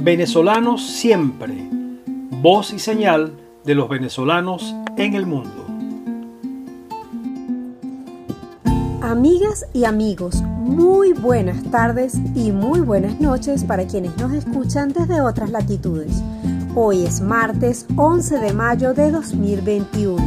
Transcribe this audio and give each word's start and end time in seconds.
Venezolanos 0.00 0.86
siempre, 0.86 1.68
voz 2.40 2.72
y 2.72 2.78
señal 2.78 3.32
de 3.64 3.74
los 3.74 3.88
venezolanos 3.88 4.72
en 4.96 5.14
el 5.14 5.26
mundo. 5.26 5.66
Amigas 9.02 9.66
y 9.72 9.86
amigos, 9.86 10.40
muy 10.42 11.14
buenas 11.14 11.64
tardes 11.72 12.14
y 12.36 12.52
muy 12.52 12.78
buenas 12.78 13.20
noches 13.20 13.64
para 13.64 13.88
quienes 13.88 14.16
nos 14.18 14.32
escuchan 14.34 14.92
desde 14.92 15.20
otras 15.20 15.50
latitudes. 15.50 16.22
Hoy 16.76 17.04
es 17.04 17.20
martes 17.20 17.84
11 17.96 18.38
de 18.38 18.52
mayo 18.52 18.94
de 18.94 19.10
2021. 19.10 20.24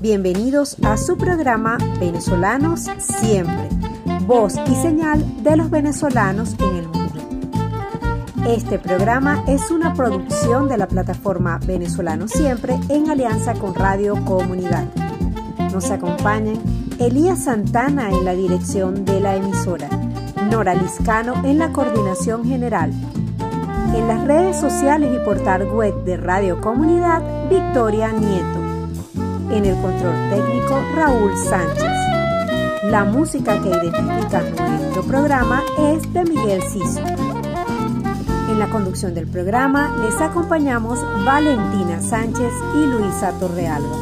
Bienvenidos 0.00 0.78
a 0.82 0.96
su 0.96 1.18
programa 1.18 1.76
Venezolanos 2.00 2.86
Siempre, 2.98 3.68
voz 4.26 4.54
y 4.70 4.74
señal 4.76 5.22
de 5.42 5.54
los 5.58 5.68
venezolanos 5.68 6.54
en 6.60 6.76
el 6.76 6.82
mundo. 6.84 6.95
Este 8.46 8.78
programa 8.78 9.42
es 9.48 9.72
una 9.72 9.92
producción 9.94 10.68
de 10.68 10.78
la 10.78 10.86
plataforma 10.86 11.58
Venezolanos 11.66 12.30
Siempre 12.30 12.78
en 12.88 13.10
alianza 13.10 13.54
con 13.54 13.74
Radio 13.74 14.24
Comunidad. 14.24 14.84
Nos 15.72 15.90
acompañan 15.90 16.56
Elías 17.00 17.42
Santana 17.42 18.08
en 18.10 18.24
la 18.24 18.34
dirección 18.34 19.04
de 19.04 19.20
la 19.20 19.34
emisora, 19.34 19.88
Nora 20.48 20.76
Liscano 20.76 21.44
en 21.44 21.58
la 21.58 21.72
coordinación 21.72 22.44
general. 22.44 22.92
En 23.92 24.06
las 24.06 24.24
redes 24.24 24.60
sociales 24.60 25.10
y 25.12 25.24
portal 25.24 25.64
web 25.64 26.04
de 26.04 26.16
Radio 26.16 26.60
Comunidad, 26.60 27.22
Victoria 27.50 28.12
Nieto. 28.12 28.60
En 29.50 29.64
el 29.64 29.74
control 29.82 30.14
técnico, 30.30 30.80
Raúl 30.94 31.36
Sánchez. 31.36 31.92
La 32.84 33.04
música 33.04 33.60
que 33.60 33.70
identifica 33.70 34.40
nuestro 34.40 35.02
programa 35.02 35.64
es 35.78 36.12
de 36.12 36.24
Miguel 36.24 36.62
Siso. 36.62 37.25
En 38.48 38.60
la 38.60 38.68
conducción 38.70 39.12
del 39.12 39.26
programa 39.26 39.96
les 40.02 40.20
acompañamos 40.20 41.00
Valentina 41.24 42.00
Sánchez 42.00 42.52
y 42.76 42.86
Luisa 42.86 43.32
Torrealba. 43.40 43.96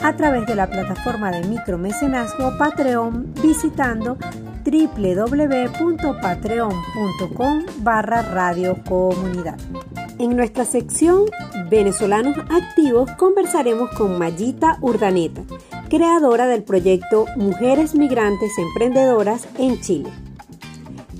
a 0.02 0.16
través 0.16 0.46
de 0.46 0.54
la 0.54 0.70
plataforma 0.70 1.30
de 1.30 1.46
micromecenazgo 1.46 2.56
Patreon 2.56 3.34
visitando 3.42 4.16
www.patreon.com 4.64 7.62
barra 7.80 8.22
Radio 8.22 8.78
Comunidad. 8.88 9.58
En 10.18 10.34
nuestra 10.34 10.64
sección 10.64 11.26
Venezolanos 11.68 12.38
Activos 12.50 13.10
conversaremos 13.12 13.90
con 13.90 14.18
Mayita 14.18 14.78
Urdaneta, 14.80 15.42
creadora 15.90 16.46
del 16.46 16.62
proyecto 16.62 17.26
Mujeres 17.36 17.94
Migrantes 17.94 18.56
Emprendedoras 18.56 19.46
en 19.58 19.78
Chile. 19.80 20.08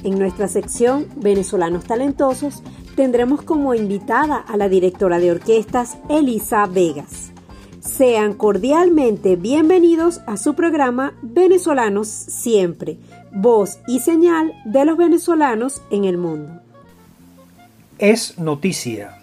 En 0.02 0.18
nuestra 0.18 0.48
sección 0.48 1.08
Venezolanos 1.16 1.84
Talentosos 1.84 2.62
tendremos 2.94 3.42
como 3.42 3.74
invitada 3.74 4.36
a 4.36 4.56
la 4.56 4.68
directora 4.68 5.18
de 5.18 5.30
orquestas 5.30 5.98
Elisa 6.08 6.66
Vegas. 6.66 7.32
Sean 7.80 8.34
cordialmente 8.34 9.36
bienvenidos 9.36 10.20
a 10.26 10.36
su 10.36 10.54
programa 10.54 11.14
Venezolanos 11.22 12.08
Siempre, 12.08 12.98
voz 13.32 13.78
y 13.88 14.00
señal 14.00 14.52
de 14.64 14.84
los 14.84 14.96
venezolanos 14.96 15.82
en 15.90 16.04
el 16.04 16.16
mundo. 16.16 16.60
Es 17.98 18.38
noticia. 18.38 19.18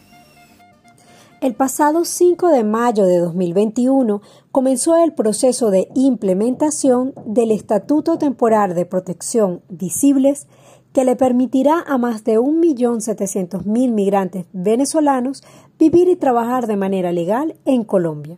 El 1.41 1.53
pasado 1.53 2.03
5 2.03 2.49
de 2.49 2.65
mayo 2.65 3.05
de 3.05 3.19
2021 3.19 4.21
comenzó 4.51 4.97
el 4.97 5.13
proceso 5.13 5.71
de 5.71 5.87
implementación 5.95 7.13
del 7.25 7.51
Estatuto 7.51 8.17
Temporal 8.17 8.75
de 8.75 8.85
Protección 8.85 9.61
Visibles 9.69 10.47
que 10.93 11.05
le 11.05 11.15
permitirá 11.15 11.83
a 11.85 11.97
más 11.97 12.23
de 12.23 12.39
1.700.000 12.39 13.91
migrantes 13.91 14.45
venezolanos 14.53 15.43
vivir 15.77 16.07
y 16.09 16.15
trabajar 16.15 16.67
de 16.67 16.77
manera 16.77 17.11
legal 17.11 17.55
en 17.65 17.83
Colombia. 17.83 18.37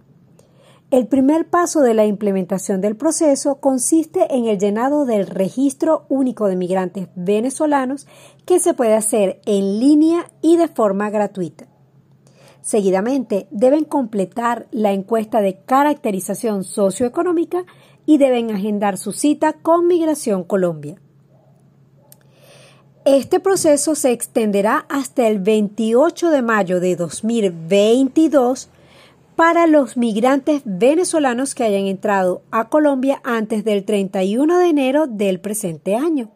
El 0.91 1.07
primer 1.07 1.47
paso 1.47 1.79
de 1.79 1.93
la 1.93 2.05
implementación 2.05 2.81
del 2.81 2.97
proceso 2.97 3.61
consiste 3.61 4.35
en 4.35 4.47
el 4.47 4.59
llenado 4.59 5.05
del 5.05 5.25
Registro 5.25 6.05
Único 6.09 6.47
de 6.47 6.57
Migrantes 6.57 7.07
Venezolanos 7.15 8.07
que 8.45 8.59
se 8.59 8.73
puede 8.73 8.95
hacer 8.95 9.39
en 9.45 9.79
línea 9.79 10.29
y 10.41 10.57
de 10.57 10.67
forma 10.67 11.09
gratuita. 11.09 11.67
Seguidamente 12.61 13.47
deben 13.51 13.85
completar 13.85 14.67
la 14.71 14.91
encuesta 14.91 15.39
de 15.39 15.61
caracterización 15.63 16.65
socioeconómica 16.65 17.63
y 18.05 18.17
deben 18.17 18.51
agendar 18.51 18.97
su 18.97 19.13
cita 19.13 19.53
con 19.53 19.87
Migración 19.87 20.43
Colombia. 20.43 20.99
Este 23.05 23.39
proceso 23.39 23.95
se 23.95 24.11
extenderá 24.11 24.85
hasta 24.87 25.27
el 25.27 25.39
28 25.39 26.29
de 26.29 26.43
mayo 26.43 26.79
de 26.79 26.95
2022 26.95 28.69
para 29.35 29.65
los 29.65 29.97
migrantes 29.97 30.61
venezolanos 30.65 31.55
que 31.55 31.63
hayan 31.63 31.87
entrado 31.87 32.43
a 32.51 32.69
Colombia 32.69 33.19
antes 33.23 33.63
del 33.63 33.85
31 33.85 34.59
de 34.59 34.67
enero 34.67 35.07
del 35.07 35.39
presente 35.39 35.95
año. 35.95 36.29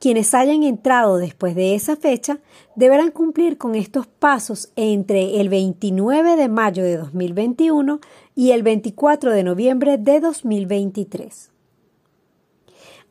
Quienes 0.00 0.34
hayan 0.34 0.64
entrado 0.64 1.18
después 1.18 1.54
de 1.54 1.76
esa 1.76 1.94
fecha 1.94 2.40
deberán 2.74 3.12
cumplir 3.12 3.56
con 3.56 3.76
estos 3.76 4.08
pasos 4.08 4.72
entre 4.74 5.40
el 5.40 5.50
29 5.50 6.34
de 6.34 6.48
mayo 6.48 6.82
de 6.82 6.96
2021 6.96 8.00
y 8.34 8.50
el 8.50 8.64
24 8.64 9.30
de 9.30 9.44
noviembre 9.44 9.98
de 9.98 10.18
2023. 10.18 11.53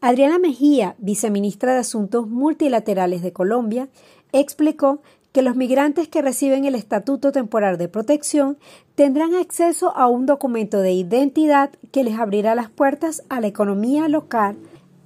Adriana 0.05 0.37
Mejía, 0.37 0.95
viceministra 0.97 1.71
de 1.71 1.79
Asuntos 1.79 2.27
Multilaterales 2.27 3.21
de 3.21 3.31
Colombia, 3.31 3.87
explicó 4.33 5.01
que 5.31 5.41
los 5.41 5.55
migrantes 5.55 6.09
que 6.09 6.21
reciben 6.21 6.65
el 6.65 6.75
Estatuto 6.75 7.31
Temporal 7.31 7.77
de 7.77 7.87
Protección 7.87 8.57
tendrán 8.95 9.33
acceso 9.33 9.95
a 9.95 10.07
un 10.07 10.25
documento 10.25 10.81
de 10.81 10.91
identidad 10.91 11.69
que 11.93 12.03
les 12.03 12.19
abrirá 12.19 12.53
las 12.53 12.69
puertas 12.69 13.23
a 13.29 13.39
la 13.39 13.47
economía 13.47 14.09
local. 14.09 14.57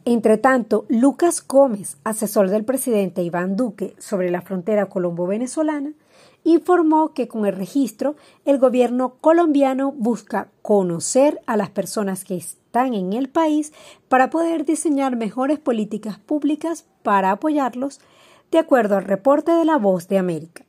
Entre 0.04 0.40
tanto, 0.40 0.86
Lucas 0.90 1.46
Gómez, 1.48 1.98
asesor 2.04 2.50
del 2.50 2.64
presidente 2.64 3.22
Iván 3.22 3.56
Duque 3.56 3.94
sobre 4.00 4.32
la 4.32 4.42
frontera 4.42 4.88
colombo-venezolana, 4.88 5.92
informó 6.48 7.14
que 7.14 7.28
con 7.28 7.46
el 7.46 7.54
registro 7.54 8.16
el 8.46 8.58
gobierno 8.58 9.16
colombiano 9.20 9.92
busca 9.92 10.48
conocer 10.62 11.42
a 11.46 11.58
las 11.58 11.70
personas 11.70 12.24
que 12.24 12.38
están 12.38 12.94
en 12.94 13.12
el 13.12 13.28
país 13.28 13.74
para 14.08 14.30
poder 14.30 14.64
diseñar 14.64 15.18
mejores 15.18 15.60
políticas 15.60 16.20
públicas 16.20 16.86
para 17.04 17.32
apoyarlos, 17.32 18.00
de 18.50 18.60
acuerdo 18.60 18.96
al 18.96 19.04
reporte 19.04 19.52
de 19.52 19.66
La 19.66 19.78
Voz 19.78 20.08
de 20.08 20.20
América. 20.20 20.64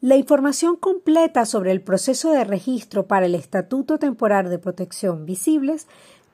La 0.00 0.16
información 0.16 0.74
completa 0.74 1.46
sobre 1.46 1.70
el 1.70 1.80
proceso 1.80 2.32
de 2.32 2.42
registro 2.42 3.06
para 3.06 3.26
el 3.26 3.36
Estatuto 3.36 3.98
Temporal 3.98 4.50
de 4.50 4.58
Protección 4.58 5.26
Visibles 5.26 5.86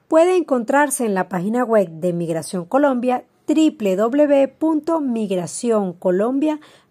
puede 0.09 0.37
encontrarse 0.37 1.05
en 1.05 1.13
la 1.13 1.29
página 1.29 1.65
web 1.65 1.91
de 1.91 2.15
Migración 2.15 2.65
Colombia 2.65 3.25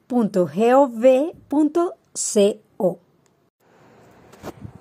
www.migracioncolombia.gov.co. 0.08 3.00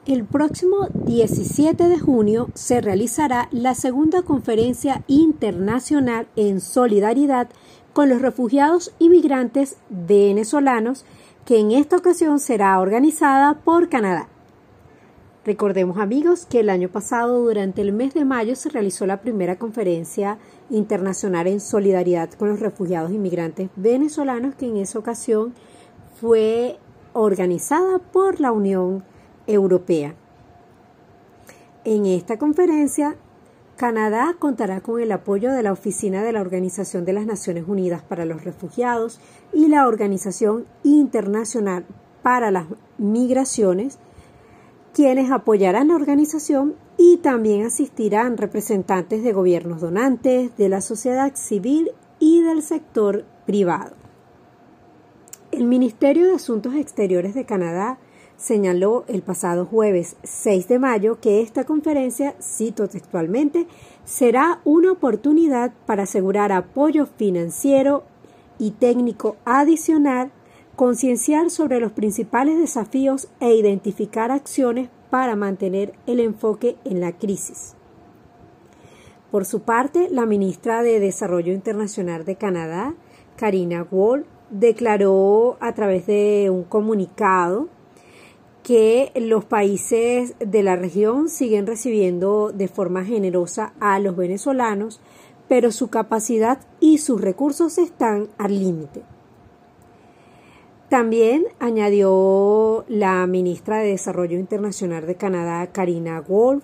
El 0.06 0.24
próximo 0.24 0.86
17 0.92 1.88
de 1.88 1.98
junio 1.98 2.48
se 2.54 2.80
realizará 2.80 3.48
la 3.50 3.74
segunda 3.74 4.22
conferencia 4.22 5.02
internacional 5.08 6.28
en 6.36 6.60
solidaridad 6.60 7.48
con 7.92 8.08
los 8.08 8.22
refugiados 8.22 8.94
y 9.00 9.08
migrantes 9.08 9.78
venezolanos 9.88 11.04
que 11.44 11.58
en 11.58 11.72
esta 11.72 11.96
ocasión 11.96 12.38
será 12.38 12.78
organizada 12.78 13.54
por 13.64 13.88
Canadá. 13.88 14.28
Recordemos 15.46 15.98
amigos 15.98 16.44
que 16.44 16.58
el 16.58 16.68
año 16.68 16.88
pasado, 16.88 17.40
durante 17.40 17.80
el 17.80 17.92
mes 17.92 18.14
de 18.14 18.24
mayo, 18.24 18.56
se 18.56 18.68
realizó 18.68 19.06
la 19.06 19.20
primera 19.20 19.60
conferencia 19.60 20.38
internacional 20.70 21.46
en 21.46 21.60
solidaridad 21.60 22.30
con 22.30 22.48
los 22.48 22.58
refugiados 22.58 23.12
inmigrantes 23.12 23.70
venezolanos 23.76 24.56
que 24.56 24.66
en 24.66 24.76
esa 24.78 24.98
ocasión 24.98 25.54
fue 26.20 26.80
organizada 27.12 28.00
por 28.00 28.40
la 28.40 28.50
Unión 28.50 29.04
Europea. 29.46 30.16
En 31.84 32.06
esta 32.06 32.38
conferencia, 32.38 33.14
Canadá 33.76 34.34
contará 34.36 34.80
con 34.80 35.00
el 35.00 35.12
apoyo 35.12 35.52
de 35.52 35.62
la 35.62 35.70
Oficina 35.70 36.24
de 36.24 36.32
la 36.32 36.40
Organización 36.40 37.04
de 37.04 37.12
las 37.12 37.24
Naciones 37.24 37.68
Unidas 37.68 38.02
para 38.02 38.24
los 38.24 38.42
Refugiados 38.42 39.20
y 39.52 39.68
la 39.68 39.86
Organización 39.86 40.66
Internacional 40.82 41.84
para 42.24 42.50
las 42.50 42.66
Migraciones, 42.98 44.00
quienes 44.96 45.30
apoyarán 45.30 45.88
la 45.88 45.94
organización 45.94 46.74
y 46.96 47.18
también 47.18 47.66
asistirán 47.66 48.38
representantes 48.38 49.22
de 49.22 49.34
gobiernos 49.34 49.82
donantes, 49.82 50.56
de 50.56 50.70
la 50.70 50.80
sociedad 50.80 51.34
civil 51.34 51.90
y 52.18 52.40
del 52.40 52.62
sector 52.62 53.26
privado. 53.44 53.94
El 55.52 55.64
Ministerio 55.64 56.26
de 56.26 56.36
Asuntos 56.36 56.74
Exteriores 56.76 57.34
de 57.34 57.44
Canadá 57.44 57.98
señaló 58.38 59.04
el 59.06 59.20
pasado 59.20 59.66
jueves 59.66 60.16
6 60.22 60.66
de 60.66 60.78
mayo 60.78 61.20
que 61.20 61.42
esta 61.42 61.64
conferencia, 61.64 62.34
cito 62.40 62.88
textualmente, 62.88 63.66
será 64.06 64.62
una 64.64 64.92
oportunidad 64.92 65.74
para 65.84 66.04
asegurar 66.04 66.52
apoyo 66.52 67.04
financiero 67.04 68.04
y 68.58 68.70
técnico 68.70 69.36
adicional 69.44 70.32
concienciar 70.76 71.50
sobre 71.50 71.80
los 71.80 71.92
principales 71.92 72.58
desafíos 72.58 73.28
e 73.40 73.54
identificar 73.54 74.30
acciones 74.30 74.90
para 75.08 75.34
mantener 75.34 75.94
el 76.06 76.20
enfoque 76.20 76.76
en 76.84 77.00
la 77.00 77.12
crisis. 77.12 77.74
Por 79.30 79.46
su 79.46 79.62
parte, 79.62 80.08
la 80.10 80.26
ministra 80.26 80.82
de 80.82 81.00
Desarrollo 81.00 81.52
Internacional 81.52 82.24
de 82.24 82.36
Canadá, 82.36 82.94
Karina 83.36 83.86
Wall, 83.90 84.26
declaró 84.50 85.56
a 85.60 85.72
través 85.72 86.06
de 86.06 86.50
un 86.50 86.62
comunicado 86.62 87.68
que 88.62 89.12
los 89.14 89.44
países 89.44 90.34
de 90.38 90.62
la 90.62 90.76
región 90.76 91.28
siguen 91.28 91.66
recibiendo 91.66 92.52
de 92.52 92.68
forma 92.68 93.04
generosa 93.04 93.72
a 93.80 93.98
los 93.98 94.16
venezolanos, 94.16 95.00
pero 95.48 95.72
su 95.72 95.88
capacidad 95.88 96.60
y 96.80 96.98
sus 96.98 97.20
recursos 97.20 97.78
están 97.78 98.28
al 98.38 98.58
límite. 98.58 99.15
También 100.88 101.44
añadió 101.58 102.84
la 102.88 103.26
ministra 103.26 103.78
de 103.78 103.90
Desarrollo 103.90 104.38
Internacional 104.38 105.04
de 105.06 105.16
Canadá, 105.16 105.66
Karina 105.72 106.20
Wolf, 106.20 106.62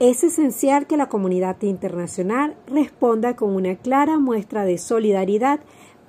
es 0.00 0.24
esencial 0.24 0.86
que 0.86 0.96
la 0.96 1.10
comunidad 1.10 1.60
internacional 1.60 2.56
responda 2.66 3.36
con 3.36 3.54
una 3.54 3.76
clara 3.76 4.18
muestra 4.18 4.64
de 4.64 4.78
solidaridad 4.78 5.60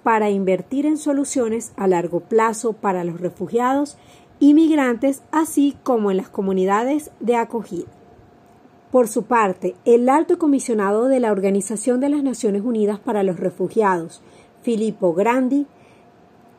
para 0.02 0.30
invertir 0.30 0.86
en 0.86 0.98
soluciones 0.98 1.74
a 1.76 1.88
largo 1.88 2.22
plazo 2.22 2.74
para 2.74 3.04
los 3.04 3.20
refugiados 3.20 3.98
y 4.40 4.54
migrantes, 4.54 5.22
así 5.32 5.76
como 5.84 6.10
en 6.10 6.18
las 6.18 6.30
comunidades 6.30 7.12
de 7.20 7.36
acogida. 7.36 7.92
Por 8.92 9.08
su 9.08 9.24
parte, 9.24 9.76
el 9.86 10.10
alto 10.10 10.40
comisionado 10.40 11.08
de 11.08 11.20
la 11.20 11.32
Organización 11.32 12.00
de 12.00 12.10
las 12.10 12.24
Naciones 12.24 12.64
Unidas 12.64 13.00
para 13.00 13.24
los 13.24 13.40
Refugiados, 13.40 14.22
Filippo 14.64 15.14
Grandi, 15.14 15.68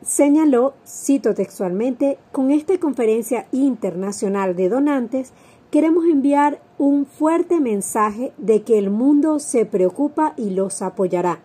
señaló, 0.05 0.73
cito 0.85 1.33
textualmente, 1.33 2.17
con 2.31 2.51
esta 2.51 2.77
conferencia 2.77 3.47
internacional 3.51 4.55
de 4.55 4.69
donantes 4.69 5.33
queremos 5.71 6.05
enviar 6.05 6.61
un 6.77 7.05
fuerte 7.05 7.59
mensaje 7.59 8.31
de 8.37 8.61
que 8.61 8.77
el 8.77 8.89
mundo 8.89 9.39
se 9.39 9.65
preocupa 9.65 10.33
y 10.37 10.51
los 10.51 10.81
apoyará, 10.81 11.39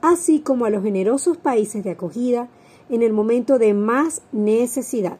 así 0.00 0.40
como 0.40 0.64
a 0.64 0.70
los 0.70 0.82
generosos 0.82 1.36
países 1.36 1.82
de 1.82 1.90
acogida 1.90 2.48
en 2.88 3.02
el 3.02 3.12
momento 3.12 3.58
de 3.58 3.74
más 3.74 4.22
necesidad. 4.32 5.18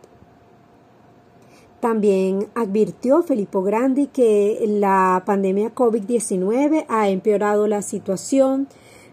También 1.81 2.49
advirtió 2.55 3.23
Filippo 3.23 3.63
Grandi 3.63 4.07
que 4.07 4.65
la 4.67 5.23
pandemia 5.25 5.75
COVID-19 5.75 6.87
ha 6.89 7.09
empeorado 7.09 7.69
la 7.69 7.83
situación 7.83 8.69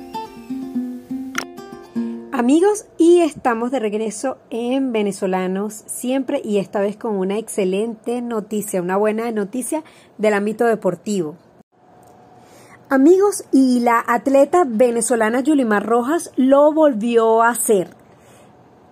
Amigos, 2.33 2.87
y 2.97 3.21
estamos 3.21 3.71
de 3.71 3.81
regreso 3.81 4.39
en 4.49 4.93
Venezolanos 4.93 5.75
siempre 5.87 6.41
y 6.43 6.57
esta 6.57 6.81
vez 6.81 6.97
con 6.97 7.17
una 7.17 7.37
excelente 7.37 8.23
noticia, 8.23 8.81
una 8.81 8.97
buena 8.97 9.31
noticia 9.31 9.85
del 10.17 10.33
ámbito 10.33 10.65
deportivo. 10.65 11.37
Amigos, 12.89 13.45
y 13.53 13.81
la 13.81 14.03
atleta 14.07 14.65
venezolana 14.67 15.41
Yulimar 15.41 15.85
Rojas 15.85 16.33
lo 16.37 16.73
volvió 16.73 17.43
a 17.43 17.51
hacer 17.51 17.98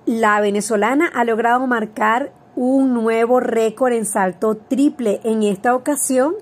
la 0.07 0.41
venezolana 0.41 1.11
ha 1.13 1.25
logrado 1.25 1.67
marcar 1.67 2.33
un 2.55 2.95
nuevo 2.95 3.41
récord 3.41 3.93
en 3.93 4.07
salto 4.07 4.57
triple. 4.57 5.21
En 5.25 5.43
esta 5.43 5.75
ocasión, 5.75 6.35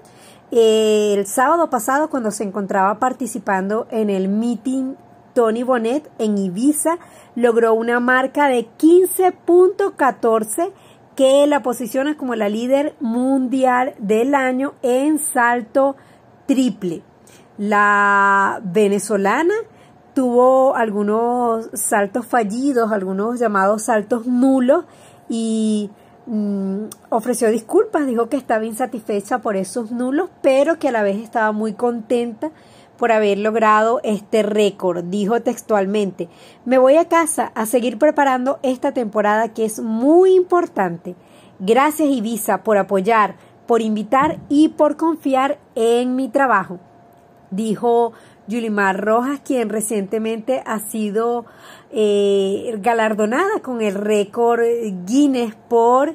el 0.51 1.27
sábado 1.27 1.71
pasado, 1.71 2.11
cuando 2.11 2.31
se 2.31 2.45
encontraba 2.45 2.99
participando 2.99 3.89
en 3.91 4.11
el 4.11 4.29
meeting 4.29 4.95
Tony 5.33 5.63
Bonet 5.63 6.09
en 6.19 6.37
Ibiza, 6.37 6.99
logró 7.35 7.73
una 7.75 8.01
marca 8.01 8.49
de 8.49 8.69
15.14 8.79 10.71
que 11.17 11.47
la 11.47 11.63
posiciona 11.63 12.17
como 12.17 12.35
la 12.35 12.51
líder 12.51 12.95
mundial 13.01 13.95
del 13.99 14.35
año 14.35 14.75
en 14.83 15.19
salto 15.19 15.97
triple. 16.47 17.03
La 17.57 18.61
venezolana 18.63 19.55
tuvo 20.15 20.75
algunos 20.77 21.69
saltos 21.75 22.25
fallidos, 22.27 22.93
algunos 22.93 23.39
llamados 23.39 23.83
saltos 23.83 24.27
nulos 24.27 24.85
y 25.29 25.91
mm, 26.27 26.85
ofreció 27.11 27.49
disculpas, 27.51 28.07
dijo 28.07 28.29
que 28.29 28.37
estaba 28.37 28.65
insatisfecha 28.65 29.41
por 29.41 29.57
esos 29.57 29.91
nulos, 29.91 30.31
pero 30.41 30.79
que 30.79 30.89
a 30.89 30.93
la 30.93 31.03
vez 31.03 31.17
estaba 31.17 31.53
muy 31.53 31.75
contenta 31.75 32.53
por 32.97 33.13
haber 33.13 33.39
logrado 33.39 34.01
este 34.05 34.43
récord. 34.43 35.05
Dijo 35.05 35.43
textualmente, 35.43 36.29
me 36.65 36.79
voy 36.79 36.97
a 36.97 37.09
casa 37.09 37.51
a 37.55 37.67
seguir 37.67 37.99
preparando 37.99 38.61
esta 38.63 38.93
temporada 38.93 39.53
que 39.53 39.65
es 39.65 39.81
muy 39.81 40.35
importante. 40.35 41.17
Gracias 41.59 42.09
Ibiza 42.09 42.63
por 42.63 42.79
apoyar, 42.79 43.37
por 43.67 43.83
invitar 43.83 44.39
y 44.49 44.69
por 44.69 44.97
confiar 44.97 45.59
en 45.75 46.15
mi 46.15 46.29
trabajo. 46.29 46.79
Dijo 47.51 48.13
Yulimar 48.47 49.03
Rojas, 49.03 49.41
quien 49.41 49.69
recientemente 49.69 50.63
ha 50.67 50.79
sido 50.79 51.47
eh, 51.91 52.77
galardonada 52.81 53.61
con 53.63 53.81
el 53.81 53.95
récord 53.95 54.63
Guinness 55.07 55.55
por 55.69 56.15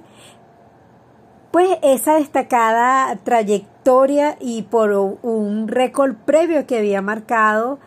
pues 1.51 1.69
esa 1.81 2.15
destacada 2.15 3.17
trayectoria 3.24 4.38
y 4.39 4.63
por 4.63 4.91
un 4.91 5.67
récord 5.67 6.15
previo 6.25 6.67
que 6.67 6.77
había 6.77 7.01
marcado 7.01 7.79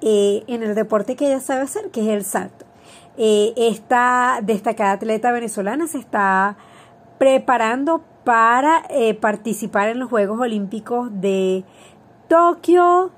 eh, 0.00 0.42
en 0.46 0.62
el 0.62 0.74
deporte 0.74 1.16
que 1.16 1.26
ella 1.26 1.40
sabe 1.40 1.62
hacer, 1.62 1.90
que 1.90 2.00
es 2.00 2.08
el 2.08 2.24
salto. 2.24 2.64
Eh, 3.18 3.52
esta 3.56 4.40
destacada 4.42 4.92
atleta 4.92 5.32
venezolana 5.32 5.86
se 5.86 5.98
está 5.98 6.56
preparando 7.18 8.02
para 8.24 8.84
participar 9.20 9.88
en 9.88 9.98
los 9.98 10.08
Juegos 10.08 10.40
Olímpicos 10.40 11.10
de 11.12 11.64
Tokio 12.28 13.12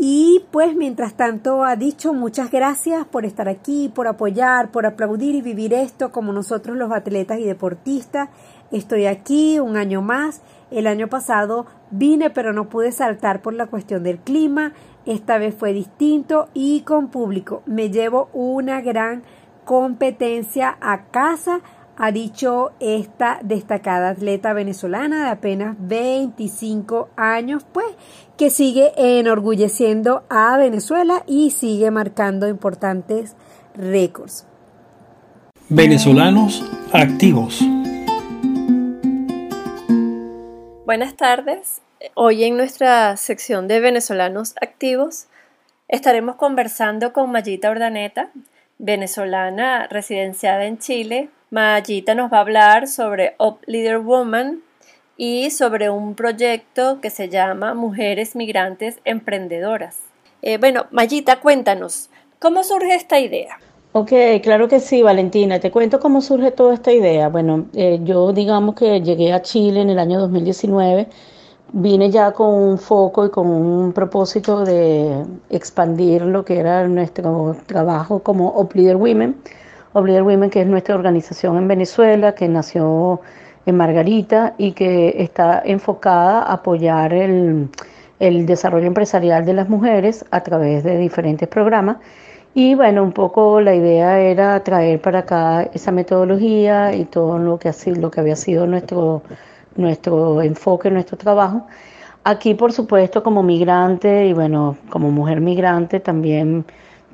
y 0.00 0.44
pues 0.52 0.76
mientras 0.76 1.14
tanto 1.14 1.64
ha 1.64 1.74
dicho 1.74 2.12
muchas 2.12 2.52
gracias 2.52 3.04
por 3.04 3.26
estar 3.26 3.48
aquí, 3.48 3.90
por 3.92 4.06
apoyar, 4.06 4.70
por 4.70 4.86
aplaudir 4.86 5.34
y 5.34 5.42
vivir 5.42 5.74
esto 5.74 6.12
como 6.12 6.32
nosotros 6.32 6.76
los 6.76 6.92
atletas 6.92 7.40
y 7.40 7.44
deportistas. 7.44 8.28
Estoy 8.70 9.06
aquí 9.06 9.58
un 9.58 9.76
año 9.76 10.00
más. 10.00 10.40
El 10.70 10.86
año 10.86 11.08
pasado 11.08 11.66
vine 11.90 12.30
pero 12.30 12.52
no 12.52 12.68
pude 12.68 12.92
saltar 12.92 13.42
por 13.42 13.54
la 13.54 13.66
cuestión 13.66 14.04
del 14.04 14.18
clima. 14.18 14.72
Esta 15.04 15.36
vez 15.36 15.56
fue 15.56 15.72
distinto 15.72 16.48
y 16.54 16.82
con 16.82 17.08
público. 17.08 17.64
Me 17.66 17.90
llevo 17.90 18.28
una 18.32 18.80
gran 18.80 19.24
competencia 19.64 20.78
a 20.80 21.06
casa 21.06 21.60
ha 22.00 22.12
dicho 22.12 22.70
esta 22.78 23.40
destacada 23.42 24.10
atleta 24.10 24.52
venezolana 24.52 25.24
de 25.24 25.30
apenas 25.30 25.76
25 25.80 27.08
años, 27.16 27.66
pues, 27.72 27.88
que 28.36 28.50
sigue 28.50 28.92
enorgulleciendo 28.96 30.22
a 30.30 30.56
Venezuela 30.56 31.24
y 31.26 31.50
sigue 31.50 31.90
marcando 31.90 32.46
importantes 32.48 33.34
récords. 33.74 34.46
Venezolanos 35.68 36.64
activos. 36.92 37.60
Buenas 40.86 41.16
tardes. 41.16 41.82
Hoy 42.14 42.44
en 42.44 42.56
nuestra 42.56 43.16
sección 43.16 43.66
de 43.66 43.80
venezolanos 43.80 44.54
activos 44.60 45.26
estaremos 45.88 46.36
conversando 46.36 47.12
con 47.12 47.32
Mayita 47.32 47.70
Ordaneta, 47.70 48.30
venezolana 48.78 49.88
residenciada 49.88 50.64
en 50.64 50.78
Chile, 50.78 51.30
Mayita 51.50 52.14
nos 52.14 52.30
va 52.30 52.38
a 52.38 52.40
hablar 52.40 52.88
sobre 52.88 53.34
Up 53.38 53.60
Leader 53.64 54.00
Woman 54.00 54.60
y 55.16 55.50
sobre 55.50 55.88
un 55.88 56.14
proyecto 56.14 57.00
que 57.00 57.08
se 57.08 57.30
llama 57.30 57.72
Mujeres 57.72 58.36
Migrantes 58.36 58.98
Emprendedoras. 59.06 59.96
Eh, 60.42 60.58
bueno, 60.58 60.84
Mayita, 60.90 61.40
cuéntanos, 61.40 62.10
¿cómo 62.38 62.62
surge 62.64 62.94
esta 62.94 63.18
idea? 63.18 63.58
Ok, 63.92 64.12
claro 64.42 64.68
que 64.68 64.78
sí, 64.78 65.02
Valentina. 65.02 65.58
Te 65.58 65.70
cuento 65.70 65.98
cómo 66.00 66.20
surge 66.20 66.50
toda 66.50 66.74
esta 66.74 66.92
idea. 66.92 67.30
Bueno, 67.30 67.68
eh, 67.72 67.98
yo 68.04 68.34
digamos 68.34 68.74
que 68.74 69.00
llegué 69.00 69.32
a 69.32 69.40
Chile 69.40 69.80
en 69.80 69.88
el 69.88 69.98
año 69.98 70.20
2019. 70.20 71.08
Vine 71.72 72.10
ya 72.10 72.32
con 72.32 72.50
un 72.50 72.78
foco 72.78 73.24
y 73.24 73.30
con 73.30 73.46
un 73.46 73.94
propósito 73.94 74.66
de 74.66 75.24
expandir 75.48 76.22
lo 76.22 76.44
que 76.44 76.58
era 76.58 76.86
nuestro 76.88 77.56
trabajo 77.64 78.18
como 78.22 78.52
Up 78.60 78.72
Leader 78.74 78.96
Women 78.96 79.36
Leader 79.94 80.22
Women, 80.22 80.50
que 80.50 80.60
es 80.62 80.66
nuestra 80.66 80.94
organización 80.94 81.56
en 81.56 81.68
Venezuela, 81.68 82.34
que 82.34 82.48
nació 82.48 83.20
en 83.66 83.76
Margarita 83.76 84.54
y 84.58 84.72
que 84.72 85.14
está 85.18 85.62
enfocada 85.64 86.42
a 86.42 86.54
apoyar 86.54 87.12
el, 87.12 87.68
el 88.18 88.46
desarrollo 88.46 88.86
empresarial 88.86 89.44
de 89.44 89.54
las 89.54 89.68
mujeres 89.68 90.24
a 90.30 90.42
través 90.42 90.84
de 90.84 90.98
diferentes 90.98 91.48
programas. 91.48 91.98
Y 92.54 92.74
bueno, 92.74 93.02
un 93.02 93.12
poco 93.12 93.60
la 93.60 93.74
idea 93.74 94.20
era 94.20 94.62
traer 94.64 95.00
para 95.00 95.20
acá 95.20 95.62
esa 95.74 95.92
metodología 95.92 96.94
y 96.94 97.04
todo 97.04 97.38
lo 97.38 97.58
que, 97.58 97.72
lo 97.96 98.10
que 98.10 98.20
había 98.20 98.36
sido 98.36 98.66
nuestro, 98.66 99.22
nuestro 99.76 100.42
enfoque, 100.42 100.90
nuestro 100.90 101.16
trabajo. 101.16 101.66
Aquí, 102.24 102.54
por 102.54 102.72
supuesto, 102.72 103.22
como 103.22 103.42
migrante 103.42 104.26
y 104.26 104.32
bueno, 104.32 104.76
como 104.90 105.10
mujer 105.10 105.40
migrante 105.40 106.00
también 106.00 106.64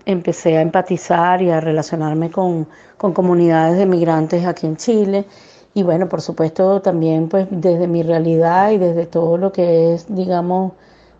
empecé 0.07 0.59
a 0.59 0.63
empatizar 0.63 1.43
y 1.43 1.51
a 1.51 1.61
relacionarme 1.61 2.31
con, 2.31 2.69
comunidades 2.99 3.77
de 3.77 3.87
migrantes 3.87 4.47
aquí 4.47 4.67
en 4.67 4.77
Chile. 4.77 5.27
Y 5.75 5.83
bueno, 5.83 6.09
por 6.09 6.21
supuesto 6.23 6.81
también 6.81 7.29
pues 7.29 7.47
desde 7.51 7.87
mi 7.89 8.03
realidad 8.03 8.71
y 8.71 8.79
desde 8.79 9.07
todo 9.07 9.37
lo 9.37 9.53
que 9.53 9.95
es, 9.95 10.07
digamos, 10.15 10.73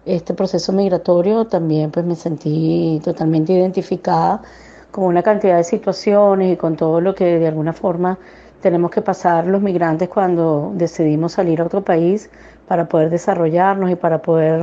este 0.07 0.35
proceso 0.35 0.73
migratorio, 0.73 1.47
también 1.47 1.91
pues 1.91 2.07
me 2.07 2.15
sentí 2.15 3.01
totalmente 3.05 3.53
identificada 3.53 4.43
con 4.91 5.05
una 5.05 5.23
cantidad 5.23 5.57
de 5.57 5.65
situaciones 5.65 6.53
y 6.53 6.57
con 6.57 6.77
todo 6.77 7.01
lo 7.01 7.15
que 7.15 7.39
de 7.39 7.49
alguna 7.49 7.73
forma 7.73 8.19
tenemos 8.61 8.91
que 8.91 9.03
pasar 9.03 9.47
los 9.47 9.61
migrantes 9.61 10.09
cuando 10.09 10.73
decidimos 10.75 11.33
salir 11.33 11.61
a 11.61 11.65
otro 11.65 11.83
país 11.83 12.31
para 12.67 12.89
poder 12.89 13.11
desarrollarnos 13.11 13.91
y 13.91 13.97
para 13.97 14.23
poder 14.23 14.63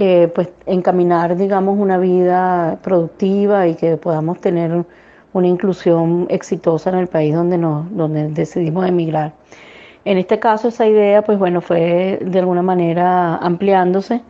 eh, 0.00 0.30
pues 0.32 0.48
encaminar, 0.66 1.36
digamos, 1.36 1.76
una 1.78 1.98
vida 1.98 2.78
productiva 2.82 3.66
y 3.66 3.74
que 3.74 3.96
podamos 3.96 4.40
tener 4.40 4.84
una 5.32 5.48
inclusión 5.48 6.26
exitosa 6.30 6.90
en 6.90 6.96
el 6.98 7.08
país 7.08 7.34
donde, 7.34 7.58
nos, 7.58 7.94
donde 7.96 8.28
decidimos 8.28 8.86
emigrar. 8.88 9.32
En 10.04 10.16
este 10.18 10.38
caso, 10.38 10.68
esa 10.68 10.86
idea, 10.86 11.22
pues 11.22 11.38
bueno, 11.38 11.60
fue 11.60 12.18
de 12.22 12.38
alguna 12.38 12.62
manera 12.62 13.36
ampliándose. 13.36 14.22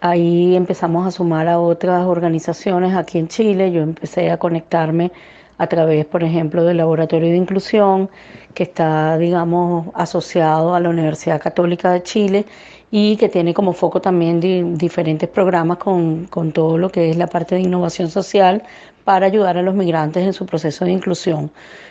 Ahí 0.00 0.56
empezamos 0.56 1.06
a 1.06 1.10
sumar 1.12 1.46
a 1.48 1.60
otras 1.60 2.04
organizaciones 2.04 2.94
aquí 2.96 3.18
en 3.18 3.28
Chile. 3.28 3.70
Yo 3.70 3.82
empecé 3.82 4.30
a 4.30 4.38
conectarme 4.38 5.12
a 5.58 5.66
través, 5.68 6.04
por 6.04 6.22
ejemplo, 6.24 6.64
del 6.64 6.78
Laboratorio 6.78 7.30
de 7.30 7.36
Inclusión, 7.36 8.10
que 8.54 8.64
está, 8.64 9.16
digamos, 9.18 9.86
asociado 9.94 10.74
a 10.74 10.80
la 10.80 10.88
Universidad 10.90 11.40
Católica 11.40 11.92
de 11.92 12.02
Chile 12.02 12.46
y 12.90 13.16
que 13.16 13.28
tiene 13.28 13.52
como 13.54 13.72
foco 13.72 14.00
también 14.00 14.40
diferentes 14.76 15.28
programas 15.28 15.78
con, 15.78 16.26
con 16.26 16.52
todo 16.52 16.78
lo 16.78 16.90
que 16.90 17.10
es 17.10 17.16
la 17.16 17.26
parte 17.26 17.56
de 17.56 17.62
innovación 17.62 18.10
social 18.10 18.62
para 19.04 19.26
ayudar 19.26 19.56
a 19.56 19.62
los 19.62 19.74
migrantes 19.74 20.24
en 20.24 20.32
su 20.32 20.46
proceso 20.46 20.84
de 20.84 20.92
inclusión. 20.92 21.50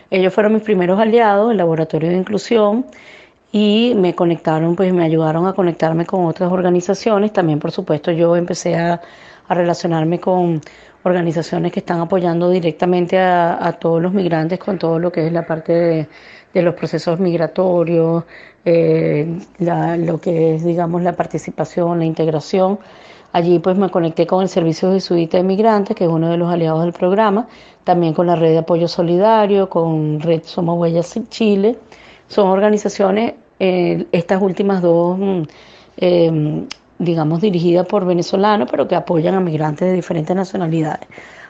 Ellos 0.09 0.33
fueron 0.33 0.53
mis 0.53 0.63
primeros 0.63 0.99
aliados, 0.99 1.51
el 1.51 1.57
Laboratorio 1.57 2.09
de 2.09 2.17
Inclusión, 2.17 2.85
y 3.51 3.93
me 3.95 4.13
conectaron, 4.15 4.75
pues 4.75 4.93
me 4.93 5.03
ayudaron 5.05 5.47
a 5.47 5.53
conectarme 5.53 6.05
con 6.05 6.25
otras 6.25 6.51
organizaciones. 6.51 7.31
También, 7.31 7.59
por 7.59 7.71
supuesto, 7.71 8.11
yo 8.11 8.35
empecé 8.35 8.75
a, 8.75 9.01
a 9.47 9.53
relacionarme 9.53 10.19
con 10.19 10.59
organizaciones 11.03 11.71
que 11.71 11.79
están 11.79 12.01
apoyando 12.01 12.49
directamente 12.49 13.17
a, 13.17 13.65
a, 13.65 13.73
todos 13.73 14.01
los 14.01 14.11
migrantes 14.11 14.59
con 14.59 14.77
todo 14.77 14.99
lo 14.99 15.11
que 15.11 15.27
es 15.27 15.31
la 15.31 15.45
parte 15.45 15.71
de, 15.71 16.09
de 16.55 16.61
los 16.63 16.73
procesos 16.75 17.19
migratorios, 17.19 18.23
eh, 18.63 19.27
lo 19.59 20.19
que 20.21 20.55
es, 20.55 20.63
digamos, 20.63 21.03
la 21.03 21.13
participación, 21.13 21.99
la 21.99 22.05
integración. 22.05 22.79
Allí 23.33 23.59
pues 23.59 23.77
me 23.77 23.89
conecté 23.89 24.25
con 24.25 24.41
el 24.41 24.47
Servicio 24.47 24.93
Jesuita 24.93 25.37
de 25.37 25.43
Migrantes, 25.43 25.97
que 25.97 26.05
es 26.05 26.09
uno 26.09 26.29
de 26.29 26.37
los 26.37 26.49
aliados 26.49 26.81
del 26.83 26.93
programa, 26.93 27.47
también 27.83 28.13
con 28.13 28.27
la 28.27 28.37
Red 28.37 28.51
de 28.51 28.59
Apoyo 28.59 28.87
Solidario, 28.87 29.69
con 29.69 30.21
Red 30.21 30.43
Somos 30.45 30.79
Huellas 30.79 31.19
Chile. 31.27 31.77
Son 32.29 32.47
organizaciones, 32.47 33.33
eh, 33.59 34.05
estas 34.13 34.41
últimas 34.41 34.81
dos, 34.81 35.17
mm, 35.19 35.41
eh, 35.97 36.65
digamos, 36.99 37.41
dirigidas 37.41 37.85
por 37.85 38.05
venezolanos, 38.05 38.69
pero 38.71 38.87
que 38.87 38.95
apoyan 38.95 39.35
a 39.35 39.41
migrantes 39.41 39.89
de 39.89 39.93
diferentes 39.93 40.33
nacionalidades. 40.33 41.07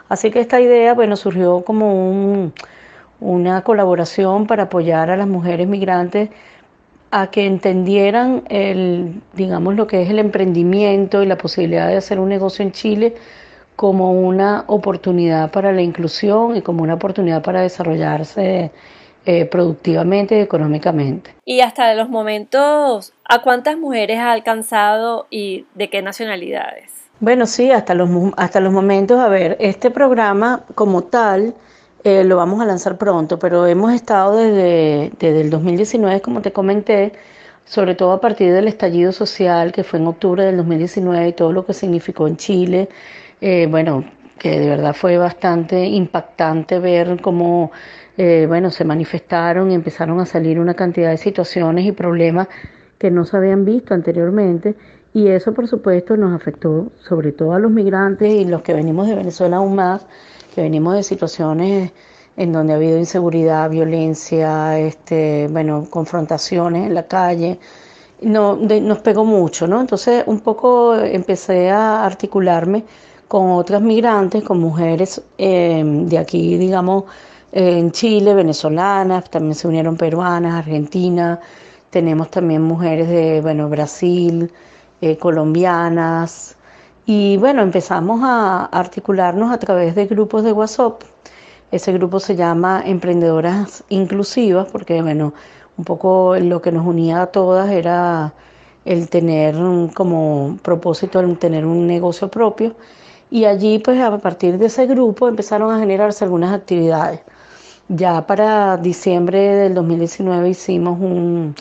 Así 0.10 0.32
que 0.32 0.40
esta 0.40 0.60
idea, 0.60 0.96
bueno, 0.96 1.16
surgió 1.16 1.64
como 1.64 2.10
un 2.10 2.54
una 3.20 3.64
colaboración 3.64 4.48
para 4.48 4.64
apoyar 4.64 5.10
a 5.10 5.18
las 5.18 5.28
mujeres 5.28 5.68
migrantes 5.68 6.30
a 7.12 7.28
que 7.28 7.46
entendieran 7.46 8.44
el, 8.50 9.22
digamos, 9.34 9.76
lo 9.76 9.88
que 9.88 10.02
es 10.02 10.10
el 10.10 10.20
emprendimiento 10.20 11.24
y 11.24 11.26
la 11.26 11.38
posibilidad 11.38 11.88
de 11.88 11.98
hacer 11.98 12.20
un 12.20 12.30
negocio 12.30 12.64
en 12.64 12.72
Chile 12.72 13.16
como 13.76 14.12
una 14.12 14.64
oportunidad 14.68 15.52
para 15.52 15.72
la 15.72 15.82
inclusión 15.82 16.56
y 16.56 16.62
como 16.62 16.84
una 16.84 16.96
oportunidad 16.96 17.42
para 17.42 17.62
desarrollarse 17.62 18.72
eh, 19.26 19.46
productivamente 19.46 20.38
y 20.38 20.42
económicamente. 20.42 21.36
Y 21.46 21.62
hasta 21.62 21.94
los 21.94 22.10
momentos, 22.10 23.14
¿a 23.28 23.42
cuántas 23.42 23.78
mujeres 23.78 24.20
ha 24.20 24.32
alcanzado 24.32 25.28
y 25.30 25.66
de 25.74 25.90
qué 25.90 26.02
nacionalidades? 26.02 26.92
Bueno, 27.20 27.46
sí, 27.46 27.72
hasta 27.72 27.94
los, 27.94 28.10
hasta 28.38 28.60
los 28.60 28.74
momentos, 28.74 29.20
a 29.20 29.28
ver, 29.28 29.58
este 29.60 29.90
programa 29.90 30.64
como 30.76 31.04
tal 31.04 31.56
eh, 32.06 32.24
lo 32.24 32.38
vamos 32.38 32.62
a 32.62 32.66
lanzar 32.66 32.98
pronto, 33.00 33.40
pero 33.40 33.66
hemos 33.66 33.92
estado 33.92 34.38
desde, 34.38 35.12
desde 35.20 35.42
el 35.42 35.50
2019, 35.50 36.22
como 36.22 36.42
te 36.42 36.52
comenté, 36.52 37.14
sobre 37.66 37.96
todo 37.96 38.12
a 38.12 38.22
partir 38.22 38.54
del 38.54 38.68
estallido 38.68 39.12
social 39.12 39.72
que 39.72 39.84
fue 39.84 39.98
en 40.00 40.06
octubre 40.08 40.46
del 40.46 40.58
2019 40.58 41.30
y 41.30 41.34
todo 41.34 41.52
lo 41.52 41.66
que 41.66 41.74
significó 41.74 42.28
en 42.28 42.38
Chile. 42.38 42.90
Eh, 43.42 43.68
bueno, 43.70 44.06
que 44.38 44.60
de 44.60 44.70
verdad 44.70 44.94
fue 44.94 45.18
bastante 45.18 45.84
impactante 45.88 46.78
ver 46.78 47.20
cómo 47.22 47.72
eh, 48.18 48.46
bueno, 48.48 48.70
se 48.70 48.86
manifestaron 48.86 49.72
y 49.72 49.74
empezaron 49.74 50.20
a 50.20 50.28
salir 50.28 50.60
una 50.60 50.76
cantidad 50.76 51.10
de 51.10 51.18
situaciones 51.18 51.86
y 51.86 51.92
problemas 51.92 52.50
que 53.00 53.10
no 53.10 53.26
se 53.26 53.36
habían 53.36 53.66
visto 53.66 53.96
anteriormente 53.96 54.76
y 55.14 55.30
eso 55.30 55.54
por 55.54 55.68
supuesto 55.68 56.18
nos 56.18 56.34
afectó 56.36 56.92
sobre 57.00 57.32
todo 57.32 57.54
a 57.54 57.60
los 57.60 57.72
migrantes 57.72 58.32
y 58.32 58.46
los 58.46 58.62
que 58.62 58.74
venimos 58.74 59.08
de 59.08 59.16
Venezuela 59.16 59.58
aún 59.58 59.76
más, 59.76 60.06
que 60.56 60.62
venimos 60.62 60.96
de 60.96 61.04
situaciones 61.04 61.92
en 62.38 62.52
donde 62.52 62.74
ha 62.74 62.76
habido 62.78 62.98
inseguridad, 62.98 63.70
violencia, 63.70 64.80
este, 64.80 65.48
bueno, 65.50 65.88
confrontaciones 65.90 66.88
en 66.88 66.94
la 66.94 67.08
calle, 67.08 67.60
no, 68.22 68.56
nos 68.56 69.00
pegó 69.00 69.26
mucho, 69.26 69.68
¿no? 69.68 69.82
Entonces 69.82 70.24
un 70.28 70.40
poco 70.40 70.96
empecé 70.96 71.70
a 71.70 72.06
articularme 72.06 72.86
con 73.28 73.52
otras 73.52 73.82
migrantes, 73.82 74.44
con 74.44 74.60
mujeres 74.60 75.22
eh, 75.38 75.84
de 75.86 76.18
aquí, 76.18 76.58
digamos, 76.58 77.06
en 77.52 77.92
Chile, 77.92 78.34
venezolanas, 78.34 79.30
también 79.30 79.56
se 79.56 79.68
unieron 79.68 79.98
peruanas, 79.98 80.54
argentinas, 80.56 81.40
tenemos 81.90 82.30
también 82.30 82.62
mujeres 82.62 83.08
de, 83.08 83.42
bueno, 83.42 83.70
Brasil, 83.70 84.52
eh, 85.02 85.18
colombianas, 85.18 86.55
y 87.06 87.38
bueno, 87.38 87.62
empezamos 87.62 88.22
a 88.24 88.66
articularnos 88.66 89.52
a 89.52 89.60
través 89.60 89.96
de 89.96 90.08
grupos 90.08 90.44
de 90.44 90.52
WhatsApp. 90.52 91.04
Ese 91.72 91.94
grupo 91.94 92.20
se 92.20 92.36
llama 92.36 92.82
Emprendedoras 92.86 93.84
Inclusivas, 93.90 94.68
porque 94.72 95.02
bueno, 95.02 95.34
un 95.78 95.86
poco 95.86 96.36
lo 96.38 96.62
que 96.62 96.72
nos 96.72 96.86
unía 96.86 97.22
a 97.22 97.28
todas 97.28 97.70
era 97.72 98.34
el 98.86 99.10
tener 99.10 99.56
como 99.94 100.58
propósito 100.62 101.20
el 101.20 101.38
tener 101.38 101.66
un 101.66 101.88
negocio 101.88 102.30
propio 102.30 102.76
y 103.32 103.46
allí 103.46 103.80
pues 103.80 104.00
a 104.00 104.18
partir 104.20 104.58
de 104.58 104.68
ese 104.68 104.86
grupo 104.86 105.28
empezaron 105.28 105.74
a 105.74 105.80
generarse 105.80 106.24
algunas 106.24 106.54
actividades. 106.54 107.22
Ya 107.90 108.26
para 108.26 108.78
diciembre 108.78 109.40
del 109.56 109.74
2019 109.76 110.50
hicimos 110.50 111.00
un, 111.00 111.56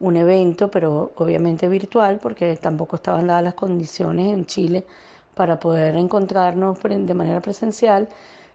un 0.00 0.16
evento, 0.16 0.70
pero 0.70 1.12
obviamente 1.16 1.68
virtual, 1.68 2.18
porque 2.20 2.56
tampoco 2.56 2.96
estaban 2.96 3.26
dadas 3.26 3.44
las 3.44 3.54
condiciones 3.54 4.32
en 4.32 4.46
Chile 4.46 4.86
para 5.34 5.58
poder 5.58 5.96
encontrarnos 5.96 6.78
de 6.82 7.14
manera 7.14 7.40
presencial. 7.40 8.08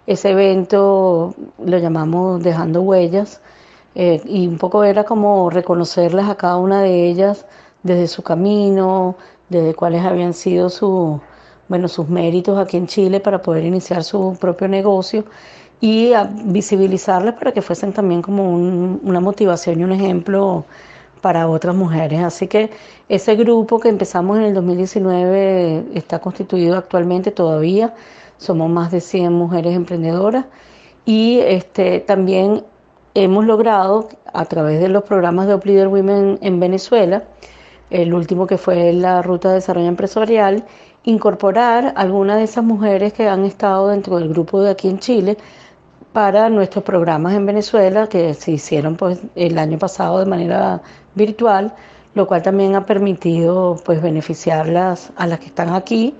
Ese 0.06 0.30
evento 0.30 1.34
lo 1.64 1.78
llamamos 1.78 2.42
Dejando 2.42 2.82
Huellas 2.82 3.40
eh, 3.94 4.20
y 4.26 4.46
un 4.46 4.58
poco 4.58 4.84
era 4.84 5.04
como 5.04 5.50
reconocerlas 5.50 6.28
a 6.28 6.36
cada 6.36 6.56
una 6.56 6.82
de 6.82 7.08
ellas 7.08 7.46
desde 7.82 8.08
su 8.08 8.22
camino, 8.22 9.16
desde 9.48 9.74
cuáles 9.74 10.04
habían 10.04 10.34
sido 10.34 10.68
su, 10.70 11.20
bueno, 11.68 11.88
sus 11.88 12.08
méritos 12.08 12.58
aquí 12.58 12.76
en 12.76 12.86
Chile 12.86 13.20
para 13.20 13.40
poder 13.40 13.64
iniciar 13.64 14.04
su 14.04 14.36
propio 14.40 14.68
negocio 14.68 15.24
y 15.80 16.12
visibilizarlas 16.46 17.34
para 17.34 17.52
que 17.52 17.62
fuesen 17.62 17.92
también 17.92 18.22
como 18.22 18.50
una 18.50 19.20
motivación 19.20 19.80
y 19.80 19.84
un 19.84 19.92
ejemplo 19.92 20.64
para 21.24 21.48
otras 21.48 21.74
mujeres. 21.74 22.20
Así 22.22 22.48
que 22.48 22.68
ese 23.08 23.34
grupo 23.34 23.80
que 23.80 23.88
empezamos 23.88 24.36
en 24.36 24.44
el 24.44 24.52
2019 24.52 25.86
está 25.94 26.18
constituido 26.18 26.76
actualmente 26.76 27.30
todavía. 27.30 27.94
Somos 28.36 28.68
más 28.68 28.90
de 28.90 29.00
100 29.00 29.32
mujeres 29.32 29.74
emprendedoras 29.74 30.44
y 31.06 31.38
este, 31.38 32.00
también 32.00 32.62
hemos 33.14 33.46
logrado 33.46 34.10
a 34.34 34.44
través 34.44 34.82
de 34.82 34.88
los 34.90 35.04
programas 35.04 35.46
de 35.46 35.54
Up 35.54 35.62
Leader 35.64 35.88
Women 35.88 36.40
en 36.42 36.60
Venezuela, 36.60 37.24
el 37.88 38.12
último 38.12 38.46
que 38.46 38.58
fue 38.58 38.92
la 38.92 39.22
Ruta 39.22 39.48
de 39.48 39.54
Desarrollo 39.54 39.88
Empresarial, 39.88 40.66
incorporar 41.04 41.94
algunas 41.96 42.36
de 42.36 42.44
esas 42.44 42.64
mujeres 42.64 43.14
que 43.14 43.28
han 43.28 43.46
estado 43.46 43.88
dentro 43.88 44.18
del 44.18 44.28
grupo 44.28 44.60
de 44.60 44.72
aquí 44.72 44.88
en 44.88 44.98
Chile 44.98 45.38
para 46.12 46.48
nuestros 46.48 46.84
programas 46.84 47.34
en 47.34 47.44
Venezuela 47.44 48.06
que 48.08 48.34
se 48.34 48.52
hicieron 48.52 48.96
pues 48.96 49.20
el 49.34 49.58
año 49.58 49.78
pasado 49.78 50.20
de 50.20 50.26
manera 50.26 50.80
virtual, 51.14 51.74
lo 52.14 52.26
cual 52.26 52.42
también 52.42 52.74
ha 52.74 52.86
permitido 52.86 53.76
pues 53.84 54.00
beneficiarlas 54.00 55.10
a 55.16 55.26
las 55.26 55.38
que 55.40 55.46
están 55.46 55.74
aquí 55.74 56.14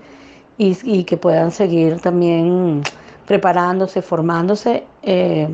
y, 0.57 1.03
que 1.03 1.17
puedan 1.17 1.51
seguir 1.51 1.99
también 1.99 2.81
preparándose, 3.25 4.01
formándose, 4.01 4.85
eh, 5.03 5.49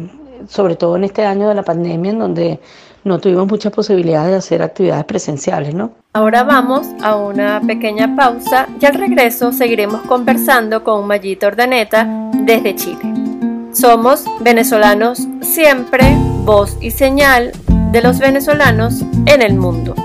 sobre 0.48 0.76
todo 0.76 0.96
en 0.96 1.06
este 1.06 1.26
año 1.26 1.48
de 1.48 1.56
la 1.56 1.64
pandemia 1.64 2.12
en 2.12 2.20
donde 2.20 2.60
no 3.04 3.20
tuvimos 3.20 3.48
muchas 3.48 3.72
posibilidades 3.72 4.32
de 4.32 4.38
hacer 4.38 4.62
actividades 4.62 5.06
presenciales, 5.06 5.74
¿no? 5.74 5.92
Ahora 6.14 6.44
vamos 6.44 6.88
a 7.02 7.16
una 7.16 7.62
pequeña 7.62 8.16
pausa 8.16 8.68
y 8.80 8.86
al 8.86 8.96
regreso 8.96 9.52
seguiremos 9.52 10.02
conversando 10.02 10.84
con 10.84 11.08
Mayita 11.08 11.48
Ordaneta 11.48 12.08
desde 12.34 12.76
Chile. 12.76 13.02
Somos 13.74 14.26
venezolanos 14.42 15.26
siempre, 15.42 16.16
voz 16.44 16.78
y 16.82 16.92
señal 16.92 17.54
de 17.92 18.02
los 18.02 18.20
venezolanos 18.20 19.02
en 19.26 19.42
el 19.42 19.54
mundo. 19.56 19.96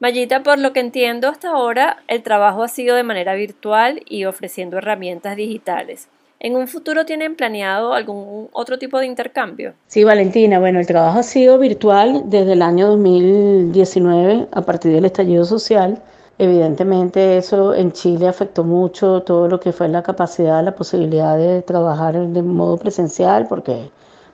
Mayita, 0.00 0.42
por 0.42 0.58
lo 0.58 0.72
que 0.72 0.80
entiendo 0.80 1.28
hasta 1.28 1.50
ahora, 1.50 2.02
el 2.08 2.24
trabajo 2.24 2.64
ha 2.64 2.68
sido 2.68 2.96
de 2.96 3.04
manera 3.04 3.34
virtual 3.34 4.02
y 4.08 4.24
ofreciendo 4.24 4.78
herramientas 4.78 5.36
digitales. 5.36 6.08
¿En 6.42 6.56
un 6.56 6.68
futuro 6.68 7.04
tienen 7.04 7.36
planeado 7.36 7.92
algún 7.92 8.48
otro 8.52 8.78
tipo 8.78 8.98
de 8.98 9.04
intercambio? 9.04 9.74
Sí, 9.88 10.04
Valentina, 10.04 10.58
bueno, 10.58 10.80
el 10.80 10.86
trabajo 10.86 11.18
ha 11.18 11.22
sido 11.22 11.58
virtual 11.58 12.22
desde 12.30 12.54
el 12.54 12.62
año 12.62 12.88
2019 12.88 14.48
a 14.50 14.62
partir 14.62 14.90
del 14.90 15.04
estallido 15.04 15.44
social. 15.44 16.00
Evidentemente 16.38 17.36
eso 17.36 17.74
en 17.74 17.92
Chile 17.92 18.26
afectó 18.26 18.64
mucho 18.64 19.20
todo 19.20 19.48
lo 19.48 19.60
que 19.60 19.72
fue 19.72 19.90
la 19.90 20.02
capacidad, 20.02 20.64
la 20.64 20.74
posibilidad 20.74 21.36
de 21.36 21.60
trabajar 21.60 22.18
de 22.18 22.42
modo 22.42 22.78
presencial, 22.78 23.46
porque 23.46 23.90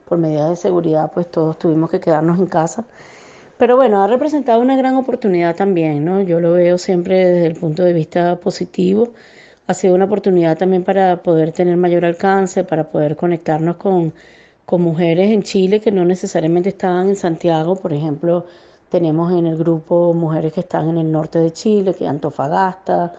por 0.07 0.17
medidas 0.17 0.49
de 0.51 0.55
seguridad 0.55 1.11
pues 1.13 1.29
todos 1.29 1.59
tuvimos 1.59 1.91
que 1.91 1.99
quedarnos 1.99 2.39
en 2.39 2.47
casa. 2.47 2.85
Pero 3.57 3.75
bueno, 3.75 4.01
ha 4.01 4.07
representado 4.07 4.61
una 4.61 4.77
gran 4.77 4.95
oportunidad 4.95 5.57
también, 5.57 6.05
¿no? 6.05 6.21
Yo 6.21 6.39
lo 6.39 6.53
veo 6.53 6.77
siempre 6.77 7.25
desde 7.25 7.47
el 7.47 7.55
punto 7.55 7.83
de 7.83 7.91
vista 7.91 8.39
positivo 8.39 9.11
ha 9.67 9.73
sido 9.73 9.95
una 9.95 10.05
oportunidad 10.05 10.57
también 10.57 10.83
para 10.83 11.21
poder 11.21 11.51
tener 11.51 11.75
mayor 11.77 12.05
alcance, 12.05 12.63
para 12.63 12.87
poder 12.87 13.15
conectarnos 13.17 13.75
con, 13.77 14.13
mujeres 14.69 15.31
en 15.31 15.43
Chile 15.43 15.79
que 15.79 15.91
no 15.91 16.03
necesariamente 16.03 16.69
estaban 16.69 17.09
en 17.09 17.15
Santiago. 17.15 17.75
Por 17.75 17.93
ejemplo, 17.93 18.45
tenemos 18.89 19.31
en 19.31 19.45
el 19.47 19.57
grupo 19.57 20.13
mujeres 20.13 20.53
que 20.53 20.61
están 20.61 20.89
en 20.89 20.97
el 20.97 21.11
norte 21.11 21.39
de 21.39 21.51
Chile, 21.51 21.93
que 21.93 22.07
Antofagasta, 22.07 23.13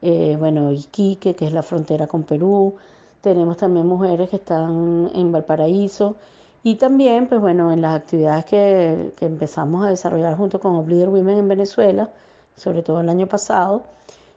eh, 0.00 0.36
bueno, 0.38 0.72
Iquique, 0.72 1.34
que 1.34 1.46
es 1.46 1.52
la 1.52 1.62
frontera 1.62 2.06
con 2.06 2.24
Perú. 2.24 2.76
Tenemos 3.20 3.56
también 3.58 3.86
mujeres 3.86 4.30
que 4.30 4.36
están 4.36 5.10
en 5.14 5.32
Valparaíso. 5.32 6.16
Y 6.62 6.76
también, 6.76 7.28
pues 7.28 7.40
bueno, 7.40 7.72
en 7.72 7.82
las 7.82 7.96
actividades 7.96 8.46
que, 8.46 9.12
que 9.16 9.26
empezamos 9.26 9.86
a 9.86 9.90
desarrollar 9.90 10.36
junto 10.36 10.60
con 10.60 10.74
Oblider 10.76 11.10
Women 11.10 11.38
en 11.38 11.48
Venezuela, 11.48 12.10
sobre 12.56 12.82
todo 12.82 13.00
el 13.00 13.08
año 13.10 13.26
pasado, 13.26 13.84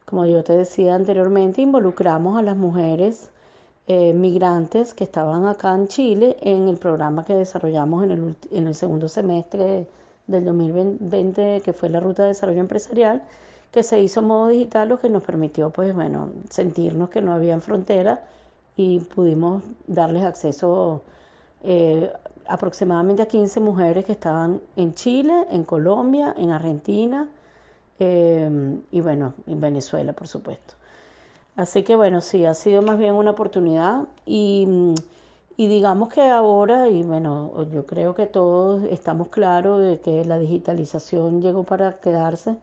como 0.08 0.26
yo 0.26 0.42
te 0.42 0.56
decía 0.58 0.96
anteriormente, 0.96 1.62
involucramos 1.62 2.40
a 2.40 2.42
las 2.42 2.56
mujeres 2.56 3.30
eh, 3.88 4.14
migrantes 4.14 4.94
que 4.94 5.04
estaban 5.04 5.46
acá 5.46 5.76
en 5.76 5.90
Chile 5.90 6.38
en 6.40 6.70
el 6.70 6.78
programa 6.78 7.26
que 7.26 7.34
desarrollamos 7.34 8.06
en 8.06 8.12
el, 8.12 8.38
en 8.52 8.68
el 8.68 8.74
segundo 8.74 9.10
semestre 9.10 9.86
del 10.28 10.46
2020, 10.46 11.62
que 11.62 11.74
fue 11.74 11.90
la 11.90 12.00
Ruta 12.00 12.24
de 12.24 12.30
Desarrollo 12.30 12.62
Empresarial, 12.62 13.24
que 13.72 13.84
se 13.84 14.00
hizo 14.02 14.22
en 14.22 14.28
modo 14.28 14.48
digital, 14.48 14.88
lo 14.88 14.98
que 14.98 15.10
nos 15.10 15.24
permitió, 15.24 15.72
pues 15.72 15.94
bueno, 15.94 16.32
sentirnos 16.50 17.10
que 17.10 17.22
no 17.22 17.34
había 17.34 17.60
frontera 17.60 18.30
y 18.78 19.02
pudimos 19.02 19.62
darles 19.88 20.24
acceso 20.24 21.04
eh, 21.64 22.14
aproximadamente 22.48 23.24
a 23.24 23.26
15 23.26 23.60
mujeres 23.60 24.06
que 24.06 24.14
estaban 24.14 24.62
en 24.78 24.94
Chile, 24.94 25.48
en 25.52 25.66
Colombia, 25.66 26.34
en 26.38 26.52
Argentina, 26.52 27.30
Em, 28.00 28.84
y 28.92 29.02
bueno, 29.02 29.34
en 29.48 29.60
Venezuela, 29.60 30.14
por 30.14 30.28
supuesto. 30.28 30.76
Así 31.56 31.84
que 31.84 31.96
bueno, 31.96 32.22
sí, 32.22 32.46
ha 32.46 32.54
sido 32.54 32.82
más 32.84 33.00
bien 33.00 33.16
una 33.16 33.32
oportunidad 33.32 34.10
y, 34.26 34.68
digamos 35.58 36.10
que 36.10 36.22
ahora, 36.22 36.88
y 36.90 37.02
bueno, 37.04 37.68
yo 37.72 37.86
creo 37.88 38.14
que 38.14 38.28
todos 38.28 38.84
estamos 38.84 39.30
claros 39.30 39.82
de 39.82 40.00
que 40.00 40.24
la 40.26 40.38
digitalización 40.38 41.42
llegó 41.42 41.64
para 41.64 41.94
quedarse. 41.94 42.58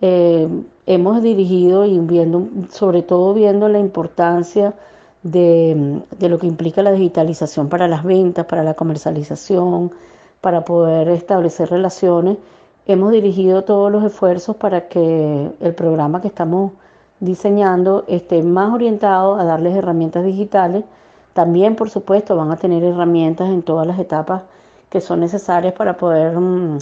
Eh, 0.00 0.48
hemos 0.86 1.22
dirigido 1.22 1.84
y 1.84 1.98
viendo, 2.00 2.48
sobre 2.72 3.02
todo 3.02 3.34
viendo 3.34 3.68
la 3.68 3.78
importancia 3.78 4.74
de, 5.22 6.02
de, 6.18 6.28
lo 6.28 6.38
que 6.38 6.48
implica 6.48 6.82
la 6.82 6.92
digitalización 6.92 7.68
para 7.68 7.86
las 7.88 8.02
ventas, 8.04 8.46
para 8.46 8.64
la 8.64 8.74
comercialización, 8.74 9.92
para 10.40 10.64
poder 10.64 11.08
establecer 11.08 11.70
relaciones 11.70 12.38
hemos 12.86 13.12
dirigido 13.12 13.64
todos 13.64 13.90
los 13.90 14.04
esfuerzos 14.04 14.56
para 14.56 14.88
que 14.88 15.50
el 15.60 15.74
programa 15.74 16.20
que 16.20 16.28
estamos 16.28 16.72
diseñando 17.20 18.04
esté 18.08 18.42
más 18.42 18.72
orientado 18.72 19.36
a 19.36 19.44
darles 19.44 19.76
herramientas 19.76 20.24
digitales. 20.24 20.84
También, 21.32 21.76
por 21.76 21.90
supuesto, 21.90 22.36
van 22.36 22.52
a 22.52 22.56
tener 22.56 22.84
herramientas 22.84 23.48
en 23.48 23.62
todas 23.62 23.86
las 23.86 23.98
etapas 23.98 24.44
que 24.90 25.00
son 25.00 25.20
necesarias 25.20 25.74
para 25.74 25.96
poder 25.96 26.38
mm, 26.38 26.78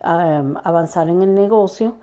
avanzar 0.00 1.08
en 1.08 1.22
el 1.22 1.34
negocio, 1.34 1.96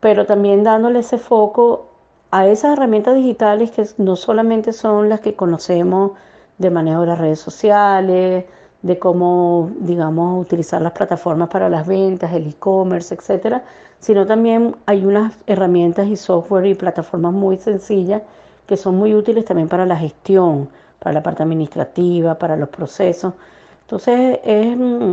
pero 0.00 0.26
también 0.26 0.62
dándole 0.62 1.00
ese 1.00 1.18
foco 1.18 1.86
a 2.30 2.46
esas 2.46 2.74
herramientas 2.74 3.14
digitales 3.14 3.70
que 3.72 3.86
no 3.98 4.16
solamente 4.16 4.72
son 4.72 5.08
las 5.08 5.20
que 5.20 5.34
conocemos 5.34 6.12
de 6.58 6.70
manejo 6.70 7.00
de 7.02 7.06
las 7.08 7.18
redes 7.18 7.40
sociales, 7.40 8.46
de 8.82 8.98
cómo, 8.98 9.70
digamos, 9.80 10.40
utilizar 10.42 10.82
las 10.82 10.92
plataformas 10.92 11.48
para 11.48 11.68
las 11.68 11.86
ventas, 11.86 12.32
el 12.32 12.48
e-commerce, 12.48 13.14
etcétera, 13.14 13.64
sino 14.00 14.26
también 14.26 14.76
hay 14.86 15.06
unas 15.06 15.34
herramientas 15.46 16.08
y 16.08 16.16
software 16.16 16.66
y 16.66 16.74
plataformas 16.74 17.32
muy 17.32 17.56
sencillas 17.56 18.22
que 18.66 18.76
son 18.76 18.96
muy 18.96 19.14
útiles 19.14 19.44
también 19.44 19.68
para 19.68 19.86
la 19.86 19.96
gestión, 19.96 20.68
para 20.98 21.14
la 21.14 21.22
parte 21.22 21.42
administrativa, 21.42 22.38
para 22.38 22.56
los 22.56 22.68
procesos. 22.68 23.34
Entonces 23.82 24.40
es 24.44 24.76
mm, 24.76 25.12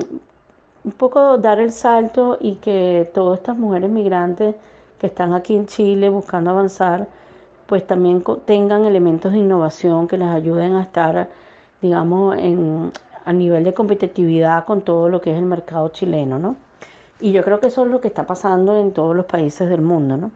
un 0.84 0.92
poco 0.98 1.38
dar 1.38 1.60
el 1.60 1.72
salto 1.72 2.38
y 2.40 2.56
que 2.56 3.10
todas 3.14 3.40
estas 3.40 3.58
mujeres 3.58 3.90
migrantes 3.90 4.56
que 5.00 5.08
están 5.08 5.34
aquí 5.34 5.56
en 5.56 5.66
Chile 5.66 6.10
buscando 6.10 6.52
avanzar, 6.52 7.08
pues 7.68 7.86
también 7.86 8.24
tengan 8.46 8.86
elementos 8.86 9.32
de 9.32 9.40
innovación 9.40 10.08
que 10.08 10.18
les 10.18 10.28
ayuden 10.28 10.76
a 10.76 10.84
estar, 10.84 11.30
digamos, 11.82 12.38
en, 12.38 12.92
a 13.30 13.34
nivel 13.34 13.64
de 13.64 13.76
competitividad 13.76 14.66
con 14.66 14.82
todo 14.82 15.08
lo 15.08 15.22
que 15.22 15.30
es 15.30 15.38
el 15.38 15.46
mercado 15.46 15.90
chileno, 15.90 16.40
¿no? 16.40 16.58
Y 17.20 17.32
yo 17.32 17.44
creo 17.44 17.60
que 17.60 17.68
eso 17.68 17.86
es 17.86 17.92
lo 17.92 18.02
que 18.02 18.08
está 18.08 18.26
pasando 18.26 18.80
en 18.80 18.92
todos 18.92 19.16
los 19.16 19.28
países 19.28 19.70
del 19.70 19.82
mundo, 19.82 20.18
¿no? 20.18 20.32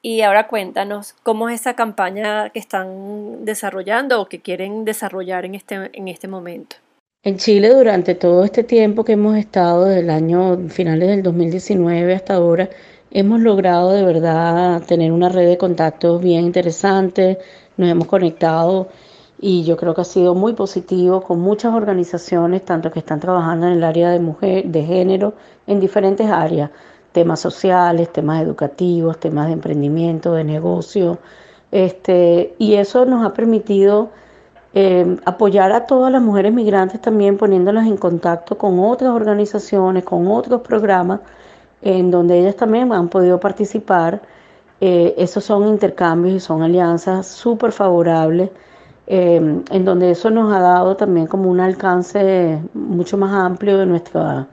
Y 0.00 0.22
ahora 0.22 0.48
cuéntanos 0.48 1.14
cómo 1.22 1.50
es 1.50 1.60
esa 1.60 1.74
campaña 1.74 2.48
que 2.48 2.58
están 2.58 3.44
desarrollando 3.44 4.18
o 4.22 4.30
que 4.30 4.40
quieren 4.40 4.86
desarrollar 4.86 5.44
en 5.44 5.56
este, 5.56 5.90
en 5.92 6.08
este 6.08 6.26
momento. 6.26 6.76
En 7.22 7.36
Chile, 7.36 7.68
durante 7.68 8.14
todo 8.14 8.42
este 8.44 8.64
tiempo 8.64 9.04
que 9.04 9.12
hemos 9.12 9.36
estado, 9.36 9.84
desde 9.84 10.00
el 10.00 10.08
año 10.08 10.70
finales 10.70 11.10
del 11.10 11.22
2019 11.22 12.14
hasta 12.14 12.36
ahora, 12.36 12.70
hemos 13.10 13.40
logrado 13.40 13.92
de 13.92 14.04
verdad 14.04 14.80
tener 14.86 15.12
una 15.12 15.28
red 15.28 15.46
de 15.46 15.58
contactos 15.58 16.22
bien 16.22 16.44
interesante, 16.44 17.36
nos 17.76 17.90
hemos 17.90 18.06
conectado 18.06 18.88
y 19.40 19.64
yo 19.64 19.76
creo 19.76 19.94
que 19.94 20.00
ha 20.00 20.04
sido 20.04 20.34
muy 20.34 20.52
positivo 20.54 21.22
con 21.22 21.40
muchas 21.40 21.74
organizaciones, 21.74 22.64
tanto 22.64 22.90
que 22.90 22.98
están 22.98 23.20
trabajando 23.20 23.66
en 23.66 23.74
el 23.74 23.84
área 23.84 24.10
de 24.10 24.20
mujer, 24.20 24.66
de 24.66 24.82
género, 24.84 25.34
en 25.66 25.80
diferentes 25.80 26.28
áreas, 26.28 26.70
temas 27.12 27.40
sociales, 27.40 28.12
temas 28.12 28.42
educativos, 28.42 29.18
temas 29.18 29.46
de 29.46 29.52
emprendimiento, 29.54 30.32
de 30.34 30.44
negocio, 30.44 31.18
este, 31.70 32.54
y 32.58 32.74
eso 32.74 33.04
nos 33.04 33.24
ha 33.24 33.32
permitido 33.34 34.10
eh, 34.74 35.16
apoyar 35.24 35.72
a 35.72 35.86
todas 35.86 36.12
las 36.12 36.22
mujeres 36.22 36.52
migrantes 36.52 37.00
también 37.00 37.36
poniéndolas 37.38 37.86
en 37.86 37.96
contacto 37.96 38.58
con 38.58 38.78
otras 38.80 39.10
organizaciones, 39.12 40.04
con 40.04 40.26
otros 40.28 40.60
programas 40.62 41.20
en 41.82 42.10
donde 42.10 42.40
ellas 42.40 42.56
también 42.56 42.92
han 42.92 43.08
podido 43.08 43.40
participar. 43.40 44.22
Eh, 44.80 45.14
esos 45.18 45.44
son 45.44 45.66
intercambios 45.68 46.36
y 46.36 46.40
son 46.40 46.62
alianzas 46.62 47.26
súper 47.26 47.72
favorables 47.72 48.50
Em, 49.10 49.64
en 49.70 49.84
donde 49.86 50.10
eso 50.10 50.28
nos 50.28 50.52
ha 50.52 50.60
dado 50.60 50.94
también 50.94 51.26
como 51.26 51.48
un 51.50 51.60
alcance 51.60 52.60
mucho 52.74 53.16
más 53.16 53.32
amplio 53.32 53.78
de, 53.78 53.86
nuestra, 53.86 54.46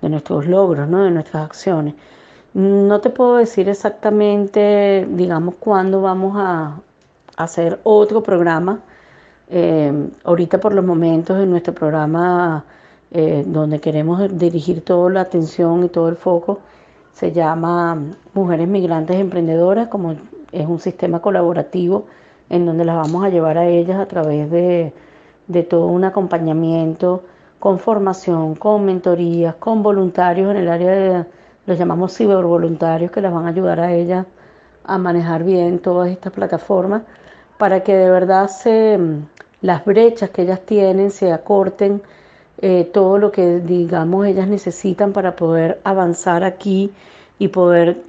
de 0.00 0.08
nuestros 0.08 0.46
logros, 0.46 0.90
de 0.90 1.10
nuestras 1.12 1.44
acciones. 1.44 1.94
No 2.54 3.00
te 3.00 3.10
puedo 3.10 3.36
decir 3.36 3.68
exactamente, 3.68 5.06
digamos, 5.08 5.54
cuándo 5.56 6.02
vamos 6.02 6.34
a, 6.36 6.80
hacer 7.36 7.80
otro 7.84 8.22
programa. 8.22 8.80
Em, 9.48 10.10
ahorita 10.24 10.58
por 10.60 10.74
los 10.74 10.84
momentos 10.84 11.40
en 11.40 11.50
nuestro 11.50 11.74
programa 11.74 12.64
eh, 13.12 13.44
donde 13.46 13.80
queremos 13.80 14.20
dirigir 14.36 14.84
toda 14.84 15.10
la 15.10 15.20
atención 15.22 15.84
y 15.84 15.88
todo 15.88 16.08
el 16.08 16.16
foco 16.16 16.60
se 17.12 17.32
llama 17.32 17.98
Mujeres 18.34 18.68
Migrantes 18.68 19.16
Emprendedoras, 19.16 19.88
como 19.88 20.12
es 20.52 20.66
un 20.66 20.80
sistema 20.80 21.20
colaborativo 21.20 22.06
en 22.50 22.66
donde 22.66 22.84
las 22.84 22.96
vamos 22.96 23.24
a 23.24 23.28
llevar 23.28 23.58
a 23.58 23.66
ellas 23.66 23.98
a 23.98 24.06
través 24.06 24.50
de, 24.50 24.92
todo 25.68 25.86
un 25.86 26.04
acompañamiento 26.04 27.24
con 27.58 27.78
formación, 27.78 28.54
con 28.54 28.84
mentorías, 28.84 29.54
con 29.56 29.82
voluntarios 29.82 30.50
en 30.50 30.56
el 30.56 30.68
área 30.68 30.90
de, 30.90 31.26
los 31.66 31.78
llamamos 31.78 32.16
cibervoluntarios, 32.16 33.10
que 33.10 33.20
las 33.20 33.32
van 33.32 33.46
a 33.46 33.50
ayudar 33.50 33.80
a 33.80 33.92
ellas 33.92 34.26
a 34.84 34.98
manejar 34.98 35.44
bien 35.44 35.78
todas 35.78 36.10
estas 36.10 36.32
plataformas 36.32 37.02
para 37.58 37.82
que 37.84 37.94
de 37.94 38.10
verdad 38.10 38.48
se, 38.48 38.98
las 39.60 39.84
brechas 39.84 40.30
que 40.30 40.42
ellas 40.42 40.60
tienen 40.66 41.10
se 41.10 41.32
acorten, 41.32 42.02
eh, 42.58 42.90
todo 42.92 43.18
lo 43.18 43.30
que 43.32 43.60
digamos 43.60 44.26
ellas 44.26 44.48
necesitan 44.48 45.12
para 45.12 45.36
poder 45.36 45.80
avanzar 45.84 46.44
aquí 46.44 46.92
y 47.38 47.48
poder 47.48 48.02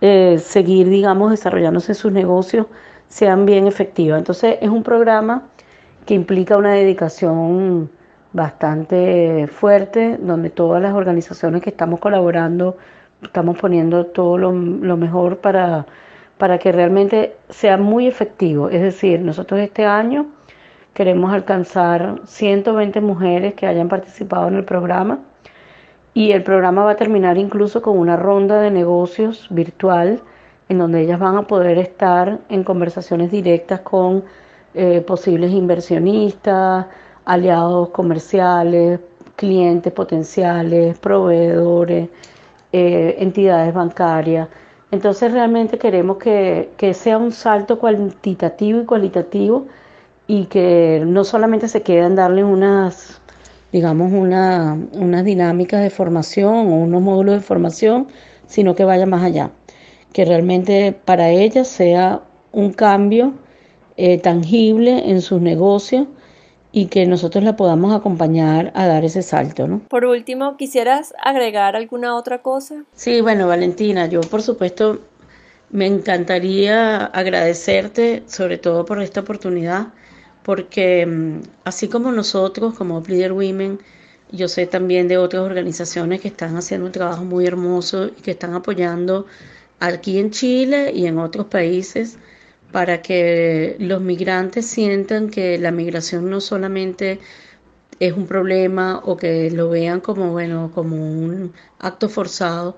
eh, 0.00 0.38
seguir 0.38 0.88
digamos 0.88 1.30
desarrollándose 1.30 1.94
sus 1.94 2.12
negocios 2.12 2.66
sean 3.14 3.46
bien 3.46 3.68
efectivas. 3.68 4.18
Entonces 4.18 4.58
es 4.60 4.68
un 4.68 4.82
programa 4.82 5.44
que 6.04 6.14
implica 6.14 6.56
una 6.56 6.72
dedicación 6.72 7.88
bastante 8.32 9.46
fuerte, 9.46 10.18
donde 10.20 10.50
todas 10.50 10.82
las 10.82 10.94
organizaciones 10.94 11.62
que 11.62 11.70
estamos 11.70 12.00
colaborando 12.00 12.76
estamos 13.22 13.56
poniendo 13.56 14.06
todo 14.06 14.36
lo, 14.36 14.50
mejor 14.96 15.38
para, 15.38 15.86
para 16.38 16.58
que 16.58 16.72
realmente 16.72 17.36
sea 17.50 17.76
muy 17.76 18.08
efectivo. 18.08 18.68
Es 18.68 18.82
decir, 18.82 19.20
nosotros 19.20 19.60
este 19.60 19.86
año 19.86 20.26
queremos 20.92 21.32
alcanzar 21.32 22.20
120 22.24 23.00
mujeres 23.00 23.54
que 23.54 23.68
hayan 23.68 23.88
participado 23.88 24.48
en 24.48 24.56
el 24.56 24.64
programa 24.64 25.20
y 26.14 26.32
el 26.32 26.42
programa 26.42 26.82
va 26.82 26.90
a 26.90 26.96
terminar 26.96 27.38
incluso 27.38 27.80
con 27.80 27.96
una 27.96 28.16
ronda 28.16 28.60
de 28.60 28.72
negocios 28.72 29.46
virtual 29.50 30.20
en 30.68 30.78
donde 30.78 31.02
ellas 31.02 31.18
van 31.18 31.36
a 31.36 31.46
poder 31.46 31.78
estar 31.78 32.40
en 32.48 32.64
conversaciones 32.64 33.30
directas 33.30 33.80
con 33.80 34.24
eh, 34.74 35.02
posibles 35.02 35.52
inversionistas, 35.52 36.86
aliados 37.24 37.90
comerciales, 37.90 39.00
clientes 39.36 39.92
potenciales, 39.92 40.98
proveedores, 40.98 42.08
eh, 42.72 43.16
entidades 43.18 43.74
bancarias. 43.74 44.48
Entonces 44.90 45.32
realmente 45.32 45.78
queremos 45.78 46.18
que, 46.18 46.70
sea 46.94 47.18
un 47.18 47.32
salto 47.32 47.78
cuantitativo 47.78 48.80
y 48.80 48.84
cualitativo 48.84 49.66
y 50.26 50.46
que 50.46 51.02
no 51.06 51.24
solamente 51.24 51.68
se 51.68 51.82
quede 51.82 52.06
en 52.06 52.16
darle 52.16 52.44
unas, 52.44 53.20
digamos, 53.72 54.12
una, 54.12 54.78
unas 54.92 55.24
dinámicas 55.24 55.82
de 55.82 55.90
formación 55.90 56.54
o 56.54 56.76
unos 56.76 57.02
módulos 57.02 57.34
de 57.34 57.40
formación, 57.40 58.08
sino 58.46 58.74
que 58.74 58.84
vaya 58.84 59.06
más 59.06 59.22
allá 59.22 59.50
que 60.14 60.24
realmente 60.24 60.92
para 61.04 61.28
ellas 61.28 61.66
sea 61.66 62.22
un 62.52 62.72
cambio 62.72 63.34
eh, 63.96 64.16
tangible 64.18 65.10
en 65.10 65.20
sus 65.20 65.40
negocios 65.40 66.06
y 66.70 66.86
que 66.86 67.04
nosotros 67.04 67.42
la 67.42 67.56
podamos 67.56 67.92
acompañar 67.92 68.70
a 68.76 68.86
dar 68.86 69.04
ese 69.04 69.22
salto, 69.22 69.66
¿no? 69.66 69.80
Por 69.88 70.04
último, 70.04 70.56
¿quisieras 70.56 71.14
agregar 71.20 71.74
alguna 71.74 72.16
otra 72.16 72.42
cosa? 72.42 72.84
Sí, 72.94 73.20
bueno, 73.20 73.48
Valentina, 73.48 74.06
yo 74.06 74.20
por 74.20 74.40
supuesto 74.40 75.00
me 75.70 75.86
encantaría 75.86 77.06
agradecerte 77.06 78.22
sobre 78.26 78.56
todo 78.58 78.84
por 78.84 79.02
esta 79.02 79.20
oportunidad, 79.20 79.88
porque 80.44 81.06
mm, 81.06 81.40
así 81.64 81.88
como 81.88 82.12
nosotros, 82.12 82.74
como 82.74 83.00
Leader 83.00 83.32
Women, 83.32 83.80
yo 84.30 84.46
sé 84.46 84.68
también 84.68 85.08
de 85.08 85.18
otras 85.18 85.42
organizaciones 85.42 86.20
que 86.20 86.28
están 86.28 86.56
haciendo 86.56 86.86
un 86.86 86.92
trabajo 86.92 87.24
muy 87.24 87.46
hermoso 87.46 88.06
y 88.06 88.22
que 88.22 88.30
están 88.30 88.54
apoyando 88.54 89.26
aquí 89.80 90.18
en 90.18 90.30
Chile 90.30 90.92
y 90.94 91.06
en 91.06 91.18
otros 91.18 91.46
países 91.46 92.18
para 92.72 93.02
que 93.02 93.76
los 93.78 94.00
migrantes 94.00 94.66
sientan 94.66 95.30
que 95.30 95.58
la 95.58 95.70
migración 95.70 96.28
no 96.28 96.40
solamente 96.40 97.20
es 98.00 98.12
un 98.12 98.26
problema 98.26 99.00
o 99.04 99.16
que 99.16 99.50
lo 99.50 99.70
vean 99.70 100.00
como 100.00 100.32
bueno, 100.32 100.72
como 100.74 100.96
un 100.96 101.52
acto 101.78 102.08
forzado, 102.08 102.76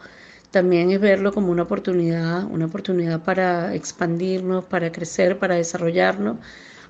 también 0.51 0.91
es 0.91 1.01
verlo 1.01 1.33
como 1.33 1.51
una 1.51 1.63
oportunidad, 1.65 2.45
una 2.45 2.67
oportunidad 2.67 3.23
para 3.23 3.75
expandirnos, 3.75 4.65
para 4.65 4.93
crecer, 4.93 5.39
para 5.39 5.57
desarrollarnos. 5.57 6.39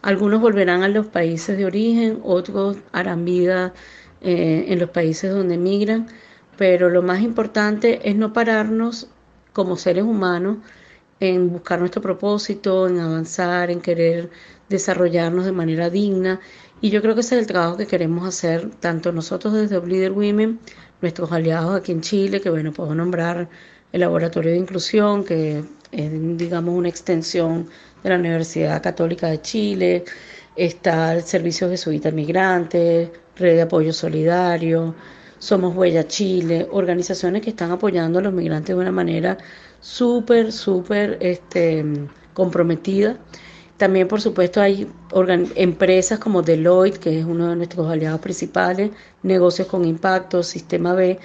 Algunos 0.03 0.41
volverán 0.41 0.83
a 0.83 0.89
los 0.89 1.07
países 1.07 1.57
de 1.57 1.65
origen, 1.65 2.21
otros 2.23 2.77
harán 2.93 3.25
vida 3.25 3.75
eh, 4.21 4.67
en 4.69 4.79
los 4.79 4.91
países 4.91 5.33
donde 5.33 5.59
migran, 5.59 6.09
pero 6.57 6.91
lo 6.91 7.03
más 7.03 7.21
importante 7.23 8.09
es 8.09 8.17
no 8.17 8.33
pararnos 8.33 9.09
como 9.57 9.79
seres 9.79 10.05
humanos 10.05 10.59
en 11.19 11.51
buscar 11.51 11.79
nuestro 11.79 12.03
propósito, 12.03 12.89
en 12.89 13.01
avanzar, 13.01 13.71
en 13.71 13.81
querer 13.81 14.29
desarrollarnos 14.69 15.47
de 15.47 15.53
manera 15.53 15.89
digna. 15.89 16.41
Y 16.83 16.91
yo 16.91 17.01
creo 17.01 17.15
que 17.15 17.23
ese 17.23 17.37
es 17.37 17.41
el 17.41 17.47
trabajo 17.47 17.79
que 17.79 17.87
queremos 17.87 18.29
hacer 18.29 18.69
tanto 18.81 19.13
nosotros 19.13 19.55
desde 19.55 19.81
Leader 19.81 20.13
Women, 20.13 20.61
nuestros 21.01 21.33
aliados 21.33 21.75
aquí 21.75 21.93
en 21.93 22.03
Chile, 22.03 22.43
que 22.43 22.51
bueno, 22.51 22.71
puedo 22.71 22.95
nombrar 22.95 23.49
el 23.93 24.01
Laboratorio 24.03 24.51
de 24.51 24.59
Inclusión, 24.59 25.25
que 25.25 25.65
es, 25.91 26.37
digamos, 26.37 26.75
una 26.75 26.91
extensión 26.91 27.67
de 28.03 28.11
la 28.11 28.17
Universidad 28.17 28.83
Católica 28.83 29.29
de 29.29 29.41
Chile, 29.41 30.05
está 30.55 31.15
el 31.15 31.23
Servicio 31.23 31.71
Jesuita 31.71 32.11
Migrante, 32.11 33.11
Red 33.37 33.55
de 33.55 33.63
Apoyo 33.63 33.95
Solidario, 33.95 34.95
Somos 35.39 35.77
Huella 35.77 36.07
Chile, 36.07 36.67
organizaciones 36.71 37.43
que 37.43 37.51
están 37.51 37.71
apoyando 37.71 38.19
a 38.19 38.23
los 38.23 38.33
migrantes 38.33 38.75
de 38.75 38.81
una 38.81 38.93
manera 38.93 39.39
súper, 39.81 40.53
súper 40.53 41.19
este, 41.21 41.85
comprometida. 42.35 43.19
También, 43.77 44.09
por 44.09 44.21
supuesto, 44.23 44.61
hay 44.61 44.89
empresas 45.57 46.19
como 46.19 46.43
Deloitte, 46.43 46.99
que 46.99 47.21
es 47.21 47.27
uno 47.27 47.49
de 47.51 47.57
nuestros 47.57 47.91
aliados 47.91 48.21
principales, 48.21 48.91
Negocios 49.23 49.69
con 49.69 49.85
Impacto, 49.85 50.43
Sistema 50.43 50.95
B. 50.95 51.19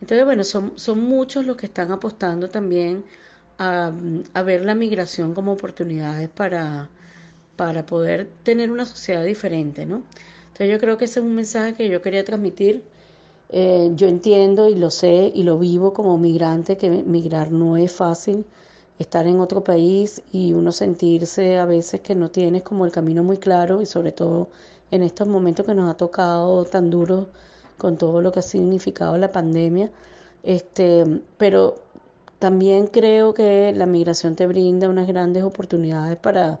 Entonces, 0.00 0.24
bueno, 0.24 0.44
son, 0.44 0.78
son 0.78 1.00
muchos 1.00 1.46
los 1.46 1.56
que 1.56 1.66
están 1.66 1.92
apostando 1.92 2.48
también 2.50 3.04
a, 3.58 3.92
a 4.34 4.42
ver 4.42 4.64
la 4.64 4.74
migración 4.74 5.34
como 5.34 5.52
oportunidades 5.52 6.28
para, 6.28 6.90
para 7.56 7.86
poder 7.86 8.28
tener 8.42 8.70
una 8.70 8.86
sociedad 8.86 9.24
diferente, 9.24 9.86
¿no? 9.86 10.04
Entonces 10.48 10.70
yo 10.70 10.78
creo 10.78 10.98
que 10.98 11.06
ese 11.06 11.20
es 11.20 11.26
un 11.26 11.34
mensaje 11.34 11.74
que 11.74 11.88
yo 11.88 12.02
quería 12.02 12.24
transmitir. 12.24 12.84
Eh, 13.50 13.92
yo 13.94 14.08
entiendo 14.08 14.68
y 14.68 14.74
lo 14.74 14.90
sé 14.90 15.30
y 15.34 15.42
lo 15.42 15.58
vivo 15.58 15.92
como 15.92 16.18
migrante 16.18 16.76
que 16.76 16.90
migrar 16.90 17.52
no 17.52 17.76
es 17.76 17.92
fácil, 17.92 18.46
estar 18.98 19.26
en 19.26 19.40
otro 19.40 19.62
país 19.64 20.22
y 20.32 20.52
uno 20.54 20.72
sentirse 20.72 21.58
a 21.58 21.66
veces 21.66 22.00
que 22.00 22.14
no 22.14 22.30
tienes 22.30 22.62
como 22.62 22.86
el 22.86 22.92
camino 22.92 23.22
muy 23.22 23.38
claro 23.38 23.82
y 23.82 23.86
sobre 23.86 24.12
todo 24.12 24.50
en 24.90 25.02
estos 25.02 25.28
momentos 25.28 25.66
que 25.66 25.74
nos 25.74 25.90
ha 25.90 25.96
tocado 25.96 26.64
tan 26.64 26.90
duro 26.90 27.28
con 27.78 27.96
todo 27.98 28.20
lo 28.22 28.32
que 28.32 28.40
ha 28.40 28.42
significado 28.42 29.16
la 29.18 29.32
pandemia. 29.32 29.90
Este, 30.42 31.04
pero 31.38 31.76
también 32.38 32.86
creo 32.88 33.34
que 33.34 33.72
la 33.74 33.86
migración 33.86 34.36
te 34.36 34.46
brinda 34.46 34.88
unas 34.88 35.06
grandes 35.08 35.42
oportunidades 35.44 36.18
para 36.18 36.60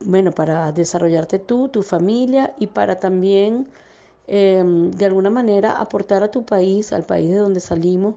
bueno, 0.00 0.32
para 0.32 0.72
desarrollarte 0.72 1.38
tú, 1.38 1.68
tu 1.68 1.82
familia 1.82 2.54
y 2.58 2.68
para 2.68 2.96
también 2.96 3.68
em, 4.32 4.90
de 4.92 5.06
alguna 5.06 5.28
manera 5.30 5.72
aportar 5.80 6.22
a 6.22 6.30
tu 6.30 6.44
país, 6.44 6.92
al 6.92 7.04
país 7.04 7.30
de 7.30 7.38
donde 7.38 7.60
salimos, 7.60 8.14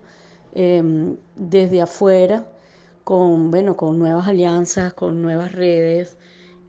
em, 0.54 1.18
desde 1.36 1.82
afuera, 1.82 2.48
con, 3.04 3.52
bueno, 3.52 3.76
con 3.76 3.98
nuevas 4.00 4.28
alianzas, 4.28 4.94
con 4.94 5.22
nuevas 5.24 5.54
redes, 5.54 6.18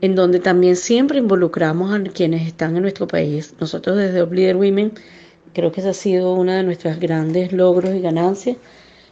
en 0.01 0.15
donde 0.15 0.39
también 0.39 0.75
siempre 0.75 1.19
involucramos 1.19 1.93
a 1.93 2.01
quienes 2.11 2.47
están 2.47 2.75
en 2.75 2.81
nuestro 2.83 3.07
país. 3.07 3.53
Nosotros 3.59 3.97
desde 3.97 4.23
Up 4.23 4.33
Leader 4.33 4.57
Women 4.57 4.93
creo 5.53 5.71
que 5.71 5.81
ese 5.81 5.89
ha 5.89 5.93
sido 5.93 6.33
uno 6.33 6.51
de 6.51 6.63
nuestros 6.63 6.99
grandes 6.99 7.51
logros 7.53 7.93
y 7.95 8.01
ganancias 8.01 8.57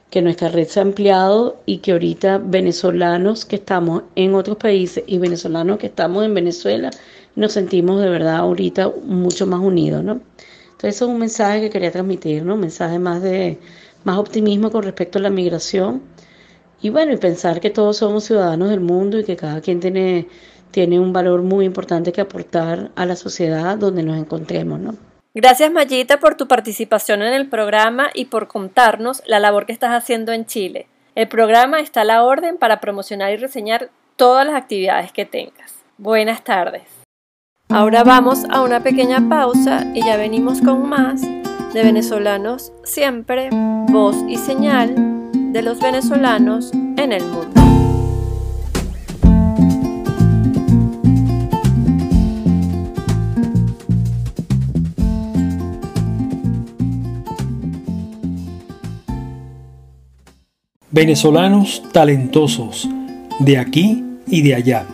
que 0.10 0.22
nuestra 0.22 0.50
red 0.50 0.68
se 0.68 0.80
ha 0.80 0.84
ampliado 0.84 1.58
y 1.66 1.78
que 1.80 1.92
ahorita 1.94 2.40
venezolanos 2.40 3.46
que 3.46 3.58
estamos 3.58 4.04
en 4.16 4.36
otros 4.36 4.58
países 4.58 5.04
y 5.08 5.18
venezolanos 5.20 5.78
que 5.78 5.88
estamos 5.88 6.26
en 6.26 6.34
Venezuela 6.34 6.92
nos 7.36 7.54
sentimos 7.54 8.02
de 8.02 8.10
verdad 8.10 8.38
ahorita 8.38 8.92
mucho 9.04 9.48
más 9.48 9.60
unidos, 9.60 10.04
¿no? 10.04 10.22
Entonces 10.72 10.96
eso 10.96 11.06
es 11.06 11.12
un 11.12 11.20
mensaje 11.20 11.62
que 11.62 11.70
quería 11.70 11.92
transmitir, 11.92 12.44
¿no? 12.44 12.56
Un 12.56 12.62
mensaje 12.62 13.00
más 13.00 13.22
de 13.22 13.60
más 14.04 14.18
optimismo 14.18 14.72
con 14.72 14.84
respecto 14.84 15.20
a 15.20 15.22
la 15.22 15.30
migración 15.30 16.02
y 16.82 16.90
bueno, 16.90 17.14
y 17.14 17.18
pensar 17.18 17.62
que 17.62 17.70
todos 17.70 17.98
somos 17.98 18.26
ciudadanos 18.26 18.70
del 18.70 18.82
mundo 18.82 19.18
y 19.18 19.24
que 19.24 19.38
cada 19.38 19.62
quien 19.62 19.80
tiene 19.80 20.28
tiene 20.72 21.00
un 21.00 21.14
valor 21.14 21.44
muy 21.44 21.66
importante 21.66 22.12
que 22.12 22.20
aportar 22.20 22.90
a 22.96 23.06
la 23.06 23.16
sociedad 23.16 23.78
donde 23.78 24.02
nos 24.02 24.18
encontremos, 24.18 24.80
¿no? 24.80 24.96
Gracias 25.36 25.72
Mayita 25.72 26.20
por 26.20 26.36
tu 26.36 26.48
participación 26.48 27.22
en 27.22 27.34
el 27.34 27.48
programa 27.48 28.10
y 28.14 28.26
por 28.26 28.48
contarnos 28.48 29.22
la 29.26 29.40
labor 29.40 29.66
que 29.66 29.72
estás 29.72 29.92
haciendo 29.92 30.32
en 30.32 30.46
Chile. 30.46 30.88
El 31.16 31.28
programa 31.28 31.80
está 31.80 32.02
a 32.02 32.06
la 32.06 32.24
orden 32.24 32.58
para 32.58 32.80
promocionar 32.82 33.32
y 33.32 33.38
reseñar 33.38 33.92
todas 34.16 34.46
las 34.46 34.56
actividades 34.56 35.12
que 35.12 35.26
tengas. 35.26 35.76
Buenas 35.98 36.44
tardes. 36.44 37.03
Ahora 37.74 38.04
vamos 38.04 38.46
a 38.52 38.62
una 38.62 38.82
pequeña 38.82 39.28
pausa 39.28 39.84
y 39.96 40.06
ya 40.06 40.16
venimos 40.16 40.62
con 40.62 40.88
más 40.88 41.22
de 41.22 41.84
venezolanos 41.84 42.72
siempre, 42.84 43.50
voz 43.90 44.16
y 44.30 44.38
señal 44.38 44.94
de 45.34 45.64
los 45.64 45.80
venezolanos 45.80 46.72
en 46.72 47.12
el 47.14 47.24
mundo. 47.24 47.50
Venezolanos 60.92 61.82
talentosos, 61.92 62.88
de 63.40 63.58
aquí 63.58 64.06
y 64.28 64.44
de 64.44 64.54
allá. 64.54 64.86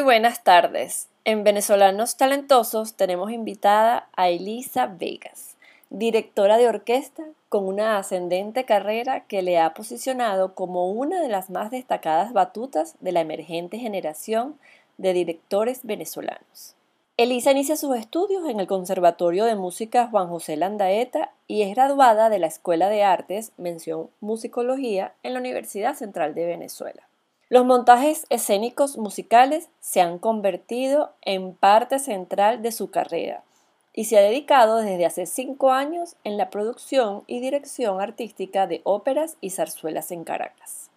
Muy 0.00 0.04
buenas 0.14 0.42
tardes. 0.42 1.08
En 1.26 1.44
Venezolanos 1.44 2.16
Talentosos 2.16 2.94
tenemos 2.94 3.30
invitada 3.32 4.08
a 4.16 4.30
Elisa 4.30 4.86
Vegas, 4.86 5.56
directora 5.90 6.56
de 6.56 6.68
orquesta 6.68 7.22
con 7.50 7.66
una 7.66 7.98
ascendente 7.98 8.64
carrera 8.64 9.26
que 9.26 9.42
le 9.42 9.58
ha 9.58 9.74
posicionado 9.74 10.54
como 10.54 10.90
una 10.90 11.20
de 11.20 11.28
las 11.28 11.50
más 11.50 11.70
destacadas 11.70 12.32
batutas 12.32 12.94
de 13.00 13.12
la 13.12 13.20
emergente 13.20 13.76
generación 13.78 14.58
de 14.96 15.12
directores 15.12 15.80
venezolanos. 15.82 16.76
Elisa 17.18 17.50
inicia 17.50 17.76
sus 17.76 17.94
estudios 17.94 18.48
en 18.48 18.58
el 18.58 18.66
Conservatorio 18.66 19.44
de 19.44 19.54
Música 19.54 20.08
Juan 20.10 20.28
José 20.28 20.56
Landaeta 20.56 21.30
y 21.46 21.60
es 21.60 21.74
graduada 21.74 22.30
de 22.30 22.38
la 22.38 22.46
Escuela 22.46 22.88
de 22.88 23.04
Artes, 23.04 23.52
mención 23.58 24.08
Musicología, 24.22 25.12
en 25.22 25.34
la 25.34 25.40
Universidad 25.40 25.94
Central 25.94 26.34
de 26.34 26.46
Venezuela. 26.46 27.09
Los 27.52 27.64
montajes 27.64 28.26
escénicos 28.30 28.96
musicales 28.96 29.70
se 29.80 30.00
han 30.00 30.20
convertido 30.20 31.10
en 31.20 31.52
parte 31.52 31.98
central 31.98 32.62
de 32.62 32.70
su 32.70 32.92
carrera 32.92 33.42
y 33.92 34.04
se 34.04 34.16
ha 34.16 34.22
dedicado 34.22 34.76
desde 34.76 35.04
hace 35.04 35.26
cinco 35.26 35.72
años 35.72 36.14
en 36.22 36.36
la 36.36 36.48
producción 36.48 37.24
y 37.26 37.40
dirección 37.40 38.00
artística 38.00 38.68
de 38.68 38.82
óperas 38.84 39.36
y 39.40 39.50
zarzuelas 39.50 40.12
en 40.12 40.22
Caracas. 40.22 40.90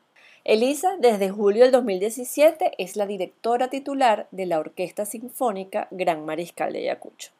Elisa, 0.44 0.96
desde 1.00 1.32
julio 1.32 1.63
del 1.63 1.72
2017, 1.72 2.74
es 2.78 2.98
la 2.98 3.08
directora 3.08 3.72
titular 3.72 4.28
de 4.30 4.46
la 4.46 4.60
Orquesta 4.60 5.06
Sinfónica 5.06 5.88
Gran 5.89 6.24
Mariscal 6.24 6.72
de 6.74 6.82
Ayacucho. 6.82 7.32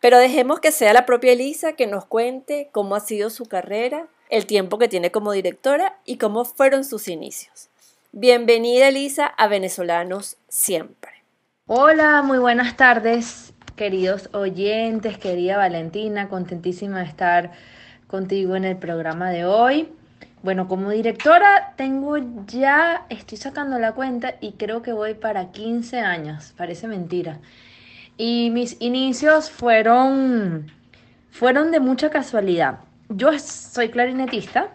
Pero 0.00 0.16
dejemos 0.16 0.60
que 0.60 0.72
sea 0.72 0.94
la 0.94 1.04
propia 1.04 1.32
Elisa 1.32 1.74
que 1.74 1.86
nos 1.86 2.06
cuente 2.06 2.70
cómo 2.72 2.94
ha 2.94 3.00
sido 3.00 3.28
su 3.28 3.44
carrera, 3.44 4.08
el 4.30 4.46
tiempo 4.46 4.78
que 4.78 4.88
tiene 4.88 5.10
como 5.12 5.32
directora 5.32 5.98
y 6.06 6.16
cómo 6.16 6.46
fueron 6.46 6.84
sus 6.84 7.08
inicios. 7.08 7.68
Bienvenida 8.16 8.90
Elisa 8.90 9.26
a 9.26 9.48
Venezolanos 9.48 10.36
Siempre. 10.46 11.10
Hola, 11.66 12.22
muy 12.22 12.38
buenas 12.38 12.76
tardes, 12.76 13.52
queridos 13.74 14.28
oyentes, 14.32 15.18
querida 15.18 15.56
Valentina, 15.56 16.28
contentísima 16.28 17.00
de 17.00 17.06
estar 17.06 17.50
contigo 18.06 18.54
en 18.54 18.66
el 18.66 18.76
programa 18.76 19.30
de 19.30 19.44
hoy. 19.44 19.88
Bueno, 20.44 20.68
como 20.68 20.90
directora 20.90 21.74
tengo 21.76 22.16
ya, 22.46 23.04
estoy 23.08 23.36
sacando 23.36 23.80
la 23.80 23.96
cuenta 23.96 24.36
y 24.40 24.52
creo 24.52 24.80
que 24.80 24.92
voy 24.92 25.14
para 25.14 25.50
15 25.50 25.98
años, 25.98 26.54
parece 26.56 26.86
mentira. 26.86 27.40
Y 28.16 28.50
mis 28.50 28.76
inicios 28.80 29.50
fueron, 29.50 30.70
fueron 31.32 31.72
de 31.72 31.80
mucha 31.80 32.10
casualidad. 32.10 32.78
Yo 33.08 33.36
soy 33.40 33.88
clarinetista 33.88 34.70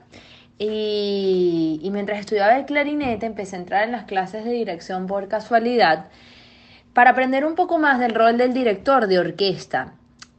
y, 0.59 1.89
mientras 1.91 2.19
estudiaba 2.19 2.57
el 2.57 2.65
clarinete 2.65 3.25
empecé 3.25 3.55
a 3.55 3.59
entrar 3.59 3.83
en 3.85 3.93
las 3.93 4.03
clases 4.03 4.43
de 4.43 4.51
dirección 4.51 5.07
por 5.07 5.27
casualidad 5.29 6.07
para 6.93 7.11
aprender 7.11 7.45
un 7.45 7.55
poco 7.55 7.77
más 7.77 7.99
del 7.99 8.13
rol 8.13 8.37
del 8.37 8.53
director 8.53 9.07
de 9.07 9.19
orquesta. 9.19 9.93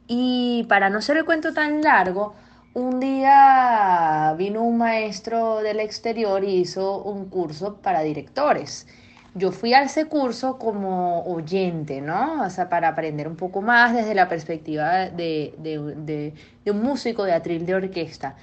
Y 0.07 0.65
para 0.69 0.89
no 0.89 1.01
ser 1.01 1.17
el 1.17 1.25
cuento 1.25 1.53
tan 1.53 1.81
largo, 1.81 2.35
un 2.73 2.99
día 2.99 4.33
vino 4.37 4.61
un 4.61 4.77
maestro 4.77 5.61
del 5.61 5.79
exterior 5.79 6.43
y 6.43 6.59
hizo 6.59 7.01
un 7.01 7.29
curso 7.29 7.77
para 7.77 8.01
directores. 8.01 8.87
Yo 9.33 9.51
fui 9.51 9.73
a 9.73 9.81
ese 9.81 10.05
curso 10.05 10.59
como 10.59 11.23
oyente, 11.23 12.01
¿no? 12.01 12.43
O 12.43 12.49
sea, 12.49 12.69
para 12.69 12.89
aprender 12.89 13.27
un 13.27 13.37
poco 13.37 13.61
más 13.61 13.93
desde 13.93 14.13
la 14.13 14.27
perspectiva 14.27 15.07
de, 15.09 16.33
un 16.65 16.81
músico 16.83 17.23
de 17.23 17.33
atril 17.33 17.65
de 17.65 17.75
orquesta. 17.75 18.35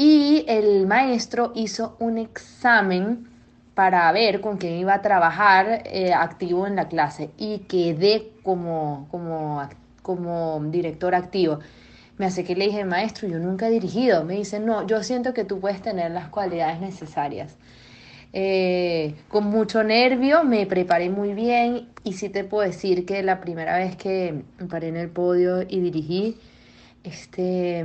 Y 0.00 0.44
el 0.46 0.86
maestro 0.86 1.50
hizo 1.56 1.96
un 1.98 2.18
examen 2.18 3.26
para 3.74 4.12
ver 4.12 4.40
con 4.40 4.56
quién 4.56 4.74
iba 4.74 4.94
a 4.94 5.02
trabajar 5.02 5.82
eh, 5.86 6.12
activo 6.14 6.68
en 6.68 6.76
la 6.76 6.86
clase 6.86 7.30
y 7.36 7.60
quedé 7.66 8.30
como, 8.44 9.08
como, 9.10 9.60
como 10.02 10.62
director 10.70 11.16
activo. 11.16 11.58
Me 12.16 12.26
hace 12.26 12.44
que 12.44 12.54
le 12.54 12.66
dije, 12.66 12.84
maestro, 12.84 13.26
yo 13.26 13.40
nunca 13.40 13.66
he 13.66 13.70
dirigido. 13.72 14.24
Me 14.24 14.34
dice, 14.34 14.60
no, 14.60 14.86
yo 14.86 15.02
siento 15.02 15.34
que 15.34 15.42
tú 15.44 15.58
puedes 15.58 15.82
tener 15.82 16.12
las 16.12 16.28
cualidades 16.28 16.80
necesarias. 16.80 17.56
eh, 18.32 19.16
con 19.28 19.46
mucho 19.46 19.82
nervio, 19.82 20.44
me 20.44 20.66
preparé 20.66 21.10
muy 21.10 21.34
bien 21.34 21.88
y 22.04 22.12
sí 22.12 22.28
te 22.28 22.44
puedo 22.44 22.64
decir 22.68 23.04
que 23.06 23.22
la 23.24 23.40
primera 23.40 23.76
vez 23.78 23.96
que 23.96 24.44
paré 24.70 24.88
en 24.88 24.96
el 24.96 25.10
podio 25.10 25.62
y 25.62 25.80
dirigí, 25.80 26.36
este, 27.02 27.84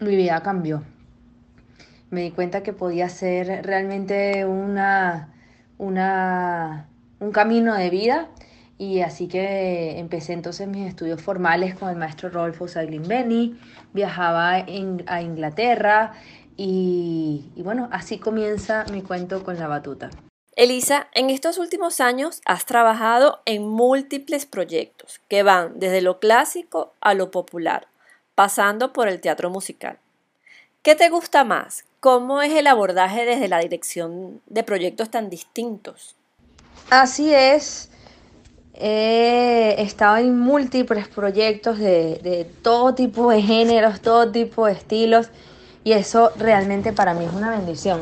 mi 0.00 0.16
vida 0.16 0.42
cambió. 0.42 0.82
Me 2.10 2.22
di 2.22 2.30
cuenta 2.30 2.62
que 2.62 2.72
podía 2.72 3.08
ser 3.08 3.64
realmente 3.64 4.44
una, 4.44 5.34
una, 5.78 6.88
un 7.20 7.32
camino 7.32 7.74
de 7.74 7.90
vida 7.90 8.28
y 8.78 9.00
así 9.00 9.26
que 9.26 9.98
empecé 9.98 10.34
entonces 10.34 10.68
mis 10.68 10.86
estudios 10.86 11.22
formales 11.22 11.74
con 11.74 11.88
el 11.88 11.96
maestro 11.96 12.28
Rolfo 12.28 12.68
Saglimbeni, 12.68 13.58
viajaba 13.92 14.52
a 14.52 15.22
Inglaterra 15.22 16.12
y, 16.56 17.50
y 17.56 17.62
bueno, 17.62 17.88
así 17.90 18.18
comienza 18.18 18.84
mi 18.92 19.02
cuento 19.02 19.42
con 19.42 19.58
la 19.58 19.66
batuta. 19.66 20.10
Elisa, 20.56 21.08
en 21.12 21.28
estos 21.28 21.58
últimos 21.58 22.00
años 22.00 22.40
has 22.46 22.64
trabajado 22.64 23.42
en 23.44 23.68
múltiples 23.68 24.46
proyectos 24.46 25.20
que 25.28 25.42
van 25.42 25.78
desde 25.78 26.00
lo 26.00 26.18
clásico 26.18 26.94
a 27.02 27.12
lo 27.12 27.30
popular, 27.30 27.88
pasando 28.34 28.94
por 28.94 29.06
el 29.08 29.20
teatro 29.20 29.50
musical. 29.50 29.98
¿Qué 30.82 30.94
te 30.94 31.10
gusta 31.10 31.44
más? 31.44 31.84
¿Cómo 32.06 32.40
es 32.40 32.52
el 32.52 32.68
abordaje 32.68 33.24
desde 33.24 33.48
la 33.48 33.58
dirección 33.58 34.40
de 34.46 34.62
proyectos 34.62 35.10
tan 35.10 35.28
distintos? 35.28 36.14
Así 36.88 37.34
es. 37.34 37.90
He 38.74 39.74
estado 39.82 40.18
en 40.18 40.38
múltiples 40.38 41.08
proyectos 41.08 41.80
de, 41.80 42.20
de, 42.22 42.44
todo 42.62 42.94
tipo 42.94 43.28
de 43.32 43.42
géneros, 43.42 44.02
todo 44.02 44.30
tipo 44.30 44.66
de 44.66 44.74
estilos 44.74 45.30
y 45.82 45.94
eso 45.94 46.30
realmente 46.36 46.92
para 46.92 47.12
mí 47.12 47.24
es 47.24 47.32
una 47.32 47.50
bendición 47.50 48.00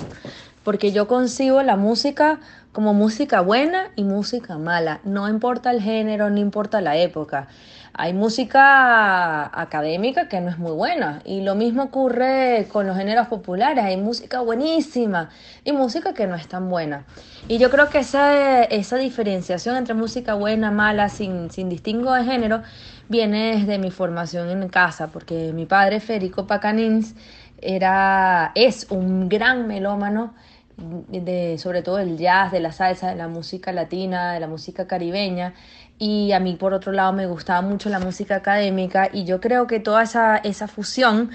porque 0.65 0.93
yo 0.93 1.07
concibo 1.07 1.63
la 1.63 1.77
música 1.77 2.41
como 2.73 2.93
música 2.93 3.41
buena 3.43 3.91
y 3.95 4.03
música 4.03 4.59
mala, 4.59 5.01
no 5.05 5.29
importa 5.29 5.71
el 5.71 5.81
género, 5.81 6.29
no 6.29 6.39
importa 6.41 6.81
la 6.81 6.97
época. 6.97 7.47
Hay 7.97 8.13
música 8.13 9.47
académica 9.61 10.29
que 10.29 10.41
no 10.41 10.51
es 10.51 10.59
muy 10.59 10.73
buena 10.73 11.23
y 11.25 11.43
lo 11.43 11.55
mismo 11.55 11.85
ocurre 11.85 12.67
con 12.73 12.89
los 12.89 12.97
géneros 12.97 13.29
populares, 13.29 13.85
hay 13.85 13.97
música 13.97 14.41
buenísima 14.41 15.31
y 15.65 15.71
música 15.71 16.13
que 16.13 16.27
no 16.27 16.35
es 16.35 16.49
tan 16.49 16.69
buena. 16.69 17.05
Y 17.47 17.59
yo 17.59 17.71
creo 17.71 17.89
que 17.91 17.99
esa, 18.01 18.65
esa 18.65 18.97
diferenciación 18.97 19.77
entre 19.77 19.95
música 19.95 20.35
buena, 20.35 20.73
mala, 20.73 21.09
sin, 21.09 21.53
sin 21.53 21.69
distingo 21.69 22.13
de 22.13 22.25
género, 22.25 22.63
viene 23.09 23.59
desde 23.59 23.79
mi 23.79 23.93
formación 23.93 24.51
en 24.51 24.69
casa, 24.69 25.09
porque 25.09 25.53
mi 25.53 25.65
padre, 25.65 26.01
Federico 26.01 26.49
Pacanins, 26.49 27.15
era, 27.61 28.51
es 28.57 28.89
un 28.91 29.29
gran 29.29 29.69
melómano 29.69 30.35
de, 30.77 31.57
sobre 31.59 31.83
todo 31.83 31.99
el 31.99 32.19
jazz, 32.19 32.53
de 32.53 32.61
la 32.61 32.73
salsa, 32.73 33.09
de 33.09 33.17
la 33.17 33.29
música 33.29 33.73
latina, 33.73 34.33
de 34.33 34.41
la 34.41 34.49
música 34.49 34.87
caribeña. 34.87 35.55
Y 35.99 36.33
a 36.33 36.41
mí, 36.41 36.57
por 36.57 36.75
otro 36.75 36.93
lado, 36.93 37.13
me 37.13 37.27
gustaba 37.27 37.63
mucho 37.63 37.89
la 37.89 38.01
música 38.01 38.37
académica 38.37 39.09
y 39.13 39.25
yo 39.25 39.41
creo 39.41 39.67
que 39.67 39.81
toda 39.81 40.03
esa, 40.03 40.37
esa 40.39 40.67
fusión 40.67 41.31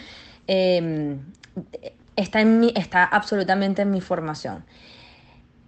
em, 0.48 1.20
está, 2.16 2.42
en 2.42 2.60
mi, 2.60 2.74
está 2.76 3.04
absolutamente 3.06 3.84
en 3.84 3.92
mi 3.92 4.02
formación. 4.02 4.66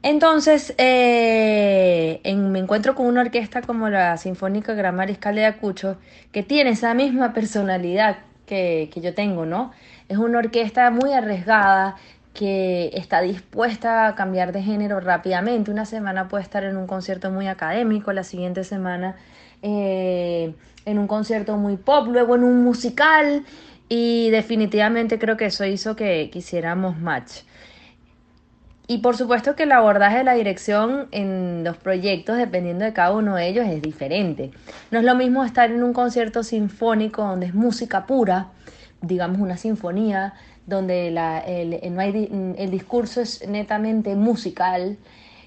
Entonces, 0.04 0.74
eh, 0.78 2.22
me 2.26 2.60
encuentro 2.60 2.96
con 2.96 3.06
una 3.06 3.22
orquesta 3.22 3.62
como 3.62 3.88
la 3.90 4.18
Sinfónica 4.18 4.74
Gran 4.74 4.96
Mariscal 4.96 5.36
de 5.36 5.46
Acucho, 5.46 5.98
que 6.32 6.44
tiene 6.44 6.72
esa 6.72 6.94
misma 6.94 7.34
personalidad 7.34 8.18
que, 8.48 8.90
que 8.92 9.00
yo 9.00 9.14
tengo, 9.14 9.46
¿no? 9.46 9.72
Es 10.10 10.18
una 10.18 10.40
orquesta 10.40 10.90
muy 10.90 11.14
arriesgada, 11.14 11.96
que 12.34 12.92
está 12.94 13.22
dispuesta 13.22 14.08
a 14.08 14.16
cambiar 14.16 14.52
de 14.54 14.62
género 14.62 15.00
rápidamente. 15.00 15.72
Una 15.72 15.86
semana 15.86 16.28
puede 16.28 16.44
estar 16.44 16.64
en 16.64 16.78
un 16.78 16.88
concierto 16.88 17.30
muy 17.30 17.48
académico, 17.48 18.14
la 18.14 18.24
siguiente 18.24 18.64
semana 18.64 19.16
eh, 19.62 20.54
en 20.86 21.00
un 21.00 21.08
concierto 21.08 21.58
muy 21.58 21.78
pop, 21.78 22.08
luego 22.08 22.36
en 22.36 22.44
un 22.44 22.64
musical 22.64 23.44
y 23.90 24.30
definitivamente 24.30 25.20
creo 25.20 25.36
que 25.38 25.48
eso 25.48 25.66
hizo 25.66 25.96
que 25.96 26.30
quisiéramos 26.32 26.98
match. 27.00 27.42
Y 28.88 28.98
por 28.98 29.16
supuesto 29.16 29.56
que 29.56 29.64
el 29.64 29.72
abordaje 29.72 30.18
de 30.18 30.24
la 30.24 30.34
dirección 30.34 31.08
en 31.12 31.64
los 31.64 31.78
proyectos, 31.78 32.38
dependiendo 32.38 32.84
de 32.84 32.92
cada 32.94 33.14
uno 33.14 33.36
de 33.36 33.48
ellos, 33.48 33.66
es 33.66 33.82
diferente. 33.82 34.52
No 34.92 35.00
es 35.00 35.06
lo 35.06 35.16
mismo 35.16 35.46
estar 35.46 35.72
en 35.72 35.84
un 35.84 35.94
concierto 35.94 36.44
sinfónico 36.44 37.22
donde 37.22 37.46
es 37.46 37.54
música 37.54 38.06
pura, 38.06 38.48
digamos 39.02 39.40
una 39.40 39.58
sinfonía, 39.58 40.34
donde 40.66 41.08
el, 41.08 41.94
no 41.94 42.02
hay, 42.02 42.56
el 42.58 42.72
discurso 42.72 43.22
es 43.22 43.48
netamente 43.48 44.16
musical, 44.16 44.98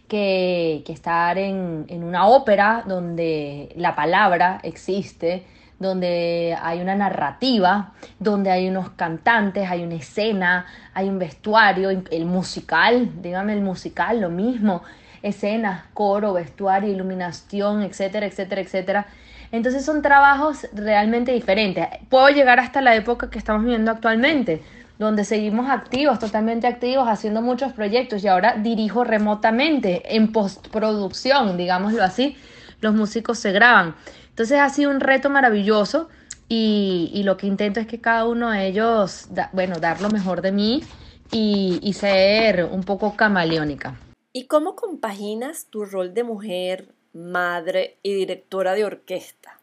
que, 0.08 0.82
que 0.84 0.92
estar 0.92 1.38
en, 1.38 1.86
en, 1.88 2.04
una 2.04 2.26
ópera 2.26 2.84
donde 2.86 3.72
la 3.76 3.96
palabra 3.96 4.60
existe, 4.62 5.44
donde 5.78 6.56
hay 6.60 6.80
una 6.80 6.94
narrativa, 6.94 7.94
donde 8.18 8.50
hay 8.50 8.68
unos 8.68 8.90
cantantes, 8.90 9.68
hay 9.68 9.82
una 9.82 9.94
escena, 9.96 10.66
hay 10.92 11.08
un 11.08 11.18
vestuario, 11.18 11.90
el 11.90 12.26
musical, 12.26 13.10
dígame 13.22 13.54
el 13.54 13.62
musical, 13.62 14.20
lo 14.20 14.30
mismo, 14.30 14.82
escenas, 15.22 15.84
coro, 15.94 16.34
vestuario, 16.34 16.92
iluminación, 16.92 17.82
etcétera, 17.82 18.26
etcétera, 18.26 18.60
etcétera. 18.60 19.06
Entonces 19.52 19.84
son 19.84 20.02
trabajos 20.02 20.66
realmente 20.72 21.32
diferentes. 21.32 21.86
Puedo 22.08 22.28
llegar 22.28 22.60
hasta 22.60 22.80
la 22.80 22.94
época 22.94 23.30
que 23.30 23.38
estamos 23.38 23.62
viviendo 23.62 23.90
actualmente, 23.90 24.62
donde 24.98 25.24
seguimos 25.24 25.68
activos, 25.68 26.18
totalmente 26.18 26.66
activos, 26.66 27.08
haciendo 27.08 27.42
muchos 27.42 27.72
proyectos 27.72 28.22
y 28.22 28.28
ahora 28.28 28.56
dirijo 28.56 29.04
remotamente 29.04 30.16
en 30.16 30.32
postproducción, 30.32 31.56
digámoslo 31.56 32.02
así, 32.02 32.36
los 32.80 32.94
músicos 32.94 33.38
se 33.38 33.52
graban. 33.52 33.96
Entonces 34.28 34.60
ha 34.60 34.68
sido 34.68 34.90
un 34.90 35.00
reto 35.00 35.30
maravilloso 35.30 36.08
y, 36.48 37.22
lo 37.24 37.36
que 37.36 37.46
intento 37.46 37.80
es 37.80 37.86
que 37.86 38.00
cada 38.00 38.26
uno 38.26 38.50
de 38.50 38.66
ellos, 38.66 39.28
bueno, 39.52 39.76
dar 39.80 40.00
lo 40.00 40.10
mejor 40.10 40.42
de 40.42 40.52
mí 40.52 40.82
y, 41.30 41.80
y 41.82 41.92
ser 41.94 42.64
un 42.64 42.82
poco 42.84 43.16
camaleónica. 43.16 43.96
¿Y 44.32 44.46
cómo 44.46 44.76
compaginas 44.76 45.66
tu 45.70 45.84
rol 45.84 46.12
de 46.12 46.24
mujer, 46.24 46.88
madre 47.12 47.98
y 48.02 48.14
directora 48.14 48.74
de 48.74 48.84
orquesta? 48.84 49.60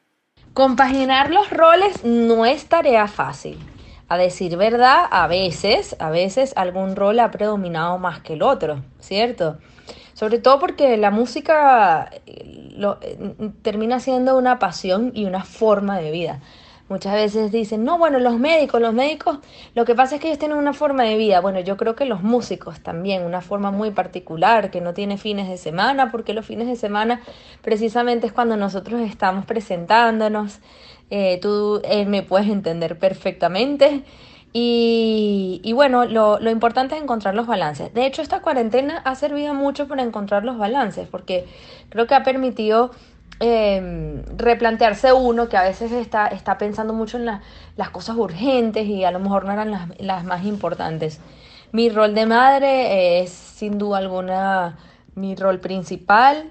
Compaginar 0.53 1.29
los 1.31 1.49
roles 1.49 2.03
no 2.03 2.45
es 2.45 2.65
tarea 2.65 3.07
fácil. 3.07 3.57
A 4.11 4.17
decir 4.17 4.57
verdad, 4.57 5.05
a 5.09 5.27
veces, 5.27 5.95
a 5.99 6.09
veces 6.09 6.51
algún 6.57 6.97
rol 6.97 7.17
ha 7.21 7.31
predominado 7.31 7.97
más 7.97 8.19
que 8.19 8.33
el 8.33 8.43
otro, 8.43 8.83
¿cierto? 8.99 9.57
Sobre 10.13 10.37
todo 10.39 10.59
porque 10.59 10.97
la 10.97 11.11
música 11.11 12.09
eh, 12.25 12.75
eh, 12.77 13.51
termina 13.61 14.01
siendo 14.01 14.37
una 14.37 14.59
pasión 14.59 15.13
y 15.15 15.23
una 15.23 15.45
forma 15.45 15.97
de 15.97 16.11
vida. 16.11 16.41
Muchas 16.89 17.13
veces 17.13 17.53
dicen, 17.53 17.85
no, 17.85 17.97
bueno, 17.97 18.19
los 18.19 18.37
médicos, 18.37 18.81
los 18.81 18.93
médicos, 18.93 19.39
lo 19.75 19.85
que 19.85 19.95
pasa 19.95 20.15
es 20.15 20.21
que 20.21 20.27
ellos 20.27 20.39
tienen 20.39 20.57
una 20.57 20.73
forma 20.73 21.03
de 21.03 21.15
vida. 21.15 21.39
Bueno, 21.39 21.61
yo 21.61 21.77
creo 21.77 21.95
que 21.95 22.03
los 22.03 22.21
músicos 22.21 22.81
también, 22.81 23.23
una 23.23 23.39
forma 23.39 23.71
muy 23.71 23.91
particular, 23.91 24.71
que 24.71 24.81
no 24.81 24.93
tiene 24.93 25.17
fines 25.17 25.47
de 25.47 25.55
semana, 25.55 26.11
porque 26.11 26.33
los 26.33 26.45
fines 26.45 26.67
de 26.67 26.75
semana 26.75 27.21
precisamente 27.61 28.27
es 28.27 28.33
cuando 28.33 28.57
nosotros 28.57 28.99
estamos 28.99 29.45
presentándonos, 29.45 30.59
eh, 31.11 31.39
tú 31.41 31.81
eh, 31.83 32.05
me 32.05 32.23
puedes 32.23 32.47
entender 32.47 32.97
perfectamente. 32.97 34.03
Y, 34.53 35.71
bueno, 35.75 36.05
lo, 36.05 36.49
importante 36.49 36.95
es 36.95 37.01
encontrar 37.01 37.35
los 37.35 37.47
balances. 37.47 37.93
De 37.93 38.05
hecho, 38.05 38.21
esta 38.21 38.41
cuarentena 38.41 39.01
ha 39.05 39.15
servido 39.15 39.53
mucho 39.53 39.87
para 39.87 40.03
encontrar 40.03 40.43
los 40.43 40.57
balances, 40.57 41.07
porque 41.09 41.45
creo 41.89 42.07
que 42.07 42.15
ha 42.15 42.23
permitido 42.23 42.91
eh, 43.39 44.23
replantearse 44.35 45.13
uno 45.13 45.47
que 45.47 45.57
a 45.57 45.63
veces 45.63 45.91
está, 45.91 46.57
pensando 46.57 46.93
mucho 46.93 47.17
en 47.17 47.25
las 47.25 47.89
cosas 47.91 48.17
urgentes 48.17 48.87
y 48.87 49.05
a 49.05 49.11
lo 49.11 49.19
mejor 49.19 49.45
no 49.45 49.53
eran 49.53 49.93
las 49.99 50.23
más 50.25 50.45
importantes. 50.45 51.19
Mi 51.71 51.89
rol 51.89 52.13
de 52.13 52.25
madre 52.25 53.21
es 53.21 53.29
sin 53.29 53.77
duda 53.77 53.99
alguna 53.99 54.77
mi 55.15 55.35
rol 55.35 55.59
principal 55.59 56.49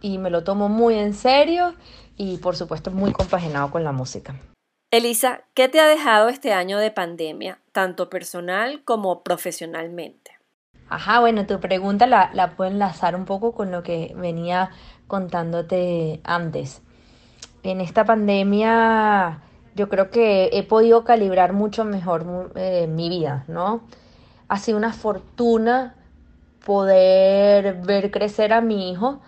y 0.00 0.18
me 0.18 0.30
lo 0.30 0.44
tomo 0.44 0.68
muy 0.68 0.94
en 0.94 1.14
serio 1.14 1.74
y 2.18 2.36
por 2.36 2.56
supuesto 2.56 2.90
muy 2.90 3.12
compaginado 3.12 3.70
con 3.70 3.84
la 3.84 3.92
música. 3.92 4.34
Elisa, 4.90 5.42
¿qué 5.54 5.68
te 5.68 5.80
ha 5.80 5.86
dejado 5.86 6.28
este 6.28 6.52
año 6.52 6.78
de 6.78 6.90
pandemia, 6.90 7.60
tanto 7.72 8.10
personal 8.10 8.82
como 8.84 9.22
profesionalmente? 9.22 10.32
Ajá, 10.90 11.20
bueno, 11.20 11.46
tu 11.46 11.60
pregunta 11.60 12.06
la, 12.06 12.30
la 12.32 12.56
puedo 12.56 12.70
enlazar 12.70 13.14
un 13.14 13.24
poco 13.24 13.52
con 13.52 13.70
lo 13.70 13.82
que 13.82 14.14
venía 14.16 14.70
contándote 15.06 16.20
antes. 16.24 16.82
En 17.62 17.80
esta 17.80 18.04
pandemia 18.04 19.42
yo 19.78 19.88
creo 19.88 20.10
que 20.10 20.50
he 20.52 20.64
podido 20.64 21.04
calibrar 21.04 21.52
mucho 21.52 21.84
mejor 21.84 22.52
eh, 22.56 22.88
mi 22.88 23.08
vida, 23.08 23.44
¿no? 23.46 23.82
Ha 24.48 24.58
sido 24.58 24.76
una 24.76 24.92
fortuna 24.92 25.94
poder 26.64 27.74
ver 27.82 28.10
crecer 28.10 28.52
a 28.52 28.60
mi 28.60 28.90
hijo 28.90 29.20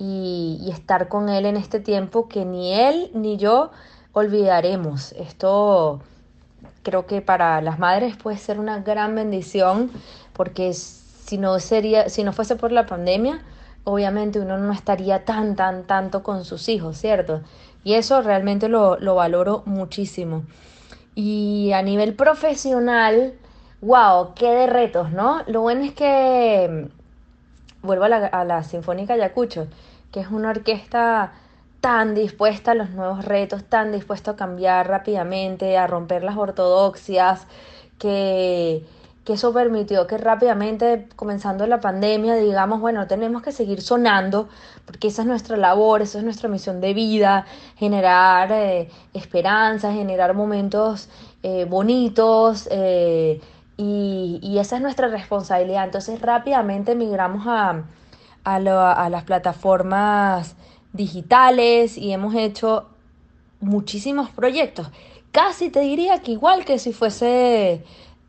y, 0.00 0.70
estar 0.72 1.08
con 1.08 1.28
él 1.28 1.44
en 1.44 1.56
este 1.56 1.78
tiempo 1.78 2.26
que 2.26 2.44
ni 2.46 2.72
él 2.72 3.10
ni 3.12 3.36
yo 3.36 3.70
olvidaremos. 4.12 5.12
Esto 5.12 6.00
creo 6.82 7.06
que 7.06 7.20
para 7.20 7.60
las 7.60 7.78
madres 7.78 8.16
puede 8.16 8.38
ser 8.38 8.58
una 8.58 8.80
gran 8.80 9.14
bendición 9.14 9.90
porque 10.32 10.72
si 10.72 11.36
no, 11.36 11.60
sería, 11.60 12.08
si 12.08 12.24
no 12.24 12.32
fuese 12.32 12.56
por 12.56 12.72
la 12.72 12.86
pandemia, 12.86 13.44
obviamente 13.84 14.40
uno 14.40 14.56
no 14.56 14.72
estaría 14.72 15.26
tan, 15.26 15.54
tan, 15.54 15.84
tanto 15.84 16.22
con 16.22 16.46
sus 16.46 16.70
hijos, 16.70 16.96
¿cierto? 16.96 17.42
Y 17.84 17.94
eso 17.94 18.22
realmente 18.22 18.68
lo, 18.68 18.98
lo 18.98 19.14
valoro 19.16 19.62
muchísimo. 19.66 20.44
Y 21.14 21.72
a 21.72 21.82
nivel 21.82 22.14
profesional, 22.14 23.34
wow, 23.82 24.32
qué 24.34 24.50
de 24.50 24.66
retos, 24.66 25.12
¿no? 25.12 25.42
Lo 25.46 25.60
bueno 25.60 25.84
es 25.84 25.92
que, 25.92 26.88
vuelvo 27.82 28.04
a 28.04 28.08
la, 28.08 28.26
a 28.26 28.44
la 28.44 28.62
Sinfónica 28.62 29.14
Ayacucho, 29.14 29.66
que 30.12 30.20
es 30.20 30.28
una 30.28 30.50
orquesta 30.50 31.32
tan 31.80 32.14
dispuesta 32.14 32.72
a 32.72 32.74
los 32.74 32.90
nuevos 32.90 33.24
retos, 33.24 33.64
tan 33.64 33.92
dispuesta 33.92 34.32
a 34.32 34.36
cambiar 34.36 34.88
rápidamente, 34.88 35.78
a 35.78 35.86
romper 35.86 36.22
las 36.22 36.36
ortodoxias, 36.36 37.46
que, 37.98 38.84
que 39.24 39.34
eso 39.34 39.52
permitió 39.52 40.06
que 40.06 40.18
rápidamente, 40.18 41.08
comenzando 41.16 41.66
la 41.66 41.80
pandemia, 41.80 42.34
digamos, 42.34 42.80
bueno, 42.80 43.06
tenemos 43.06 43.42
que 43.42 43.52
seguir 43.52 43.80
sonando, 43.80 44.48
porque 44.84 45.08
esa 45.08 45.22
es 45.22 45.28
nuestra 45.28 45.56
labor, 45.56 46.02
esa 46.02 46.18
es 46.18 46.24
nuestra 46.24 46.48
misión 46.48 46.80
de 46.80 46.94
vida, 46.94 47.46
generar 47.76 48.52
eh, 48.52 48.90
esperanza, 49.14 49.92
generar 49.92 50.34
momentos 50.34 51.08
eh, 51.42 51.64
bonitos, 51.64 52.68
eh, 52.70 53.40
y, 53.76 54.38
y, 54.42 54.58
esa 54.58 54.76
es 54.76 54.82
nuestra 54.82 55.08
responsabilidad. 55.08 55.84
Entonces 55.84 56.20
rápidamente 56.20 56.94
migramos 56.94 57.46
a, 57.46 57.84
a, 58.56 59.08
las 59.08 59.24
plataformas 59.24 60.56
digitales 60.92 61.96
y 61.96 62.12
hemos 62.12 62.34
hecho 62.34 62.86
muchísimos 63.60 64.30
proyectos. 64.30 64.88
Casi 65.32 65.70
te 65.70 65.80
diría 65.80 66.20
que 66.20 66.32
igual 66.32 66.64
que 66.64 66.78
si 66.78 66.92
fuese, 66.92 67.84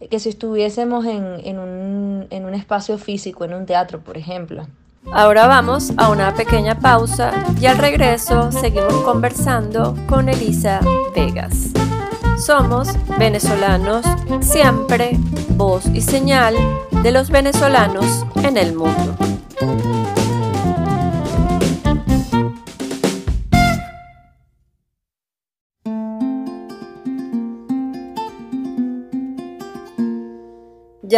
que 0.09 0.19
si 0.19 0.29
estuviésemos 0.29 1.05
en, 1.05 1.41
en, 1.43 1.59
un, 1.59 2.27
en 2.29 2.45
un 2.45 2.53
espacio 2.53 2.97
físico, 2.97 3.45
en 3.45 3.53
un 3.53 3.65
teatro, 3.65 3.99
por 3.99 4.17
ejemplo. 4.17 4.67
Ahora 5.11 5.47
vamos 5.47 5.91
a 5.97 6.09
una 6.09 6.33
pequeña 6.35 6.79
pausa 6.79 7.31
y 7.59 7.65
al 7.65 7.79
regreso 7.79 8.51
seguimos 8.51 8.93
conversando 9.01 9.95
con 10.07 10.29
Elisa 10.29 10.79
Vegas. 11.15 11.71
Somos 12.37 12.89
venezolanos 13.17 14.05
siempre, 14.41 15.17
voz 15.49 15.85
y 15.87 16.01
señal 16.01 16.55
de 17.03 17.11
los 17.11 17.29
venezolanos 17.29 18.25
en 18.43 18.57
el 18.57 18.75
mundo. 18.75 19.15
Ya 19.61 19.67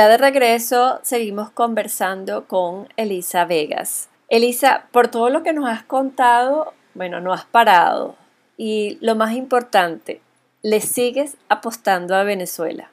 de 0.09 0.17
regreso 0.17 0.99
seguimos 1.03 1.51
conversando 1.51 2.45
con 2.49 2.89
Elisa 2.97 3.45
Vegas. 3.45 4.09
Elisa, 4.27 4.87
por 4.91 5.07
todo 5.07 5.29
lo 5.29 5.43
que 5.43 5.53
nos 5.53 5.69
has 5.69 5.83
contado, 5.83 6.73
bueno, 6.95 7.21
no 7.21 7.31
has 7.31 7.45
parado. 7.45 8.17
Y 8.57 8.97
lo 8.99 9.15
más 9.15 9.35
importante, 9.35 10.19
¿le 10.61 10.81
sigues 10.81 11.37
apostando 11.47 12.13
a 12.13 12.23
Venezuela? 12.23 12.89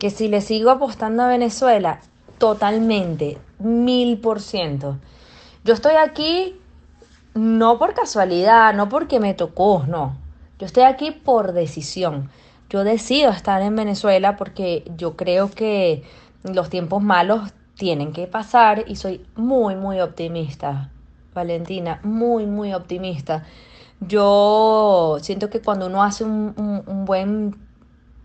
Que 0.00 0.10
si 0.10 0.26
le 0.26 0.40
sigo 0.40 0.70
apostando 0.70 1.22
a 1.22 1.28
Venezuela, 1.28 2.00
totalmente, 2.38 3.38
mil 3.58 4.18
por 4.18 4.40
ciento. 4.40 4.98
Yo 5.64 5.74
estoy 5.74 5.94
aquí 5.94 6.56
no 7.34 7.78
por 7.78 7.94
casualidad, 7.94 8.74
no 8.74 8.88
porque 8.88 9.20
me 9.20 9.34
tocó, 9.34 9.84
no. 9.86 10.16
Yo 10.58 10.66
estoy 10.66 10.84
aquí 10.84 11.10
por 11.10 11.52
decisión. 11.52 12.30
Yo 12.70 12.84
decido 12.84 13.30
estar 13.30 13.62
en 13.62 13.76
Venezuela 13.76 14.36
porque 14.36 14.84
yo 14.96 15.16
creo 15.16 15.50
que 15.50 16.02
los 16.42 16.68
tiempos 16.68 17.02
malos 17.02 17.52
tienen 17.76 18.12
que 18.12 18.26
pasar 18.26 18.84
y 18.88 18.96
soy 18.96 19.24
muy, 19.36 19.76
muy 19.76 20.00
optimista, 20.00 20.90
Valentina, 21.32 22.00
muy, 22.02 22.44
muy 22.46 22.74
optimista. 22.74 23.44
Yo 24.00 25.18
siento 25.22 25.48
que 25.48 25.60
cuando 25.60 25.86
uno 25.86 26.02
hace 26.02 26.24
un, 26.24 26.82
un, 26.86 27.04
buen 27.04 27.56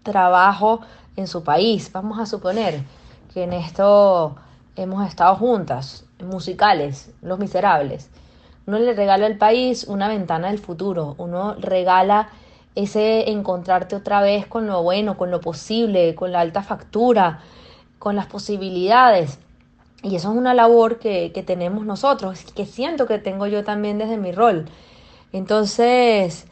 trabajo 0.02 0.82
en 1.16 1.28
su 1.28 1.44
país, 1.44 1.92
vamos 1.92 2.20
a 2.20 2.26
suponer 2.26 2.84
que 3.34 3.44
en 3.44 3.54
esto 3.54 4.36
hemos 4.76 5.08
estado 5.08 5.36
juntas, 5.36 6.06
musicales, 6.20 7.12
Los 7.22 7.40
Miserables, 7.40 8.10
uno 8.66 8.80
le 8.80 8.94
regala 8.94 9.26
al 9.26 9.38
país 9.38 9.86
una 9.86 10.08
ventana 10.08 10.48
del 10.48 10.60
futuro, 10.60 11.16
uno 11.18 11.56
regala 11.56 12.30
ese 12.76 13.30
encontrarte 13.30 13.96
otra 13.96 14.22
vez 14.22 14.48
con 14.48 14.68
lo 14.68 14.82
bueno, 14.82 15.18
con 15.18 15.32
lo 15.32 15.42
posible, 15.42 16.16
con 16.16 16.32
la 16.32 16.40
alta 16.40 16.64
factura, 16.64 17.42
con 18.00 18.16
las 18.16 18.26
posibilidades. 18.28 19.40
Y 20.02 20.16
eso 20.16 20.32
es 20.32 20.38
una 20.38 20.54
labor 20.54 21.00
que, 21.00 21.44
tenemos 21.46 21.86
nosotros, 21.86 22.44
que 22.56 22.66
siento 22.66 23.06
que 23.06 23.20
tengo 23.20 23.48
yo 23.48 23.64
también 23.64 23.98
desde 23.98 24.18
mi 24.18 24.32
rol. 24.32 24.66
Entonces, 25.32 26.46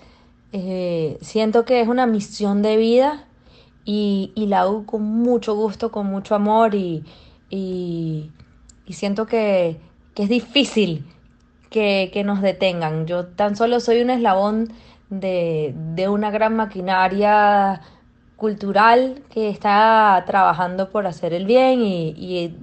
eh, 0.53 1.17
siento 1.21 1.65
que 1.65 1.81
es 1.81 1.87
una 1.87 2.05
misión 2.05 2.61
de 2.61 2.77
vida 2.77 3.25
y, 3.85 4.31
la 4.35 4.61
hago 4.61 4.85
con 4.85 5.03
mucho 5.03 5.55
gusto, 5.55 5.91
con 5.91 6.07
mucho 6.07 6.35
amor 6.35 6.75
y, 6.75 7.03
y, 7.49 8.31
siento 8.89 9.25
que, 9.25 9.77
es 10.15 10.29
difícil 10.29 11.05
que, 11.69 12.11
que, 12.13 12.23
nos 12.23 12.41
detengan. 12.41 13.07
Yo 13.07 13.25
tan 13.25 13.55
solo 13.55 13.79
soy 13.79 14.01
un 14.01 14.11
eslabón 14.11 14.71
de, 15.09 15.73
de 15.95 16.09
una 16.09 16.29
gran 16.29 16.55
maquinaria 16.55 17.81
cultural 18.41 19.21
que 19.31 19.49
está 19.49 20.23
trabajando 20.25 20.89
por 20.89 21.05
hacer 21.05 21.31
el 21.31 21.45
bien 21.45 21.83
y, 21.83 22.55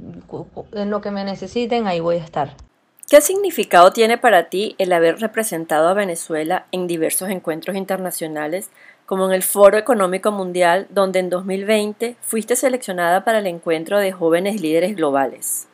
en 0.73 0.91
lo 0.91 1.01
que 1.01 1.13
me 1.13 1.23
necesiten 1.23 1.87
ahí 1.87 2.01
voy 2.01 2.17
a 2.17 2.25
estar. 2.25 2.57
¿Qué 3.09 3.21
significado 3.21 3.93
tiene 3.93 4.19
para 4.19 4.49
ti 4.49 4.75
el 4.79 4.93
haber 4.93 5.21
representado 5.21 5.89
a 5.89 5.95
Venezuela 5.95 6.67
en 6.73 6.89
diversos 6.89 7.31
encuentros 7.31 7.77
internacionales, 7.77 8.71
como 9.09 9.25
en 9.25 9.33
el 9.33 9.43
Foro 9.43 9.79
Económico 9.79 10.33
Mundial, 10.33 10.87
donde 10.91 11.21
en 11.21 11.31
2020 11.31 12.17
fuiste 12.21 12.57
seleccionada 12.57 13.25
para 13.25 13.39
el 13.39 13.47
encuentro 13.47 13.99
de 13.99 14.13
jóvenes 14.13 14.61
líderes 14.61 14.95
globales? 14.95 15.67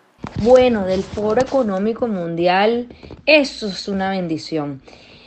Bueno, 0.44 0.84
del 0.84 1.02
Foro 1.02 1.40
Económico 1.40 2.06
Mundial, 2.06 2.86
eso 3.26 3.66
es 3.66 3.88
una 3.88 4.10
bendición. 4.10 4.82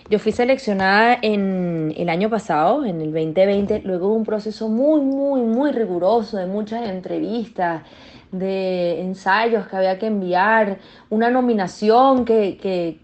Yo 0.10 0.20
fui 0.20 0.32
seleccionada 0.32 1.18
en 1.22 1.94
el 1.98 2.08
año 2.08 2.30
pasado, 2.30 2.86
en 2.86 3.02
el 3.02 3.12
2020, 3.12 3.82
luego 3.84 4.12
de 4.12 4.16
un 4.16 4.24
proceso 4.24 4.70
muy, 4.70 5.02
muy, 5.02 5.42
muy 5.42 5.74
riguroso, 5.74 6.38
de 6.38 6.46
muchas 6.46 6.88
entrevistas, 6.88 7.84
de 8.32 9.02
ensayos 9.02 9.68
que 9.68 9.76
había 9.76 10.00
que 10.00 10.08
enviar, 10.08 10.78
una 11.10 11.30
nominación 11.30 12.24
que, 12.24 12.56
que, 12.56 13.02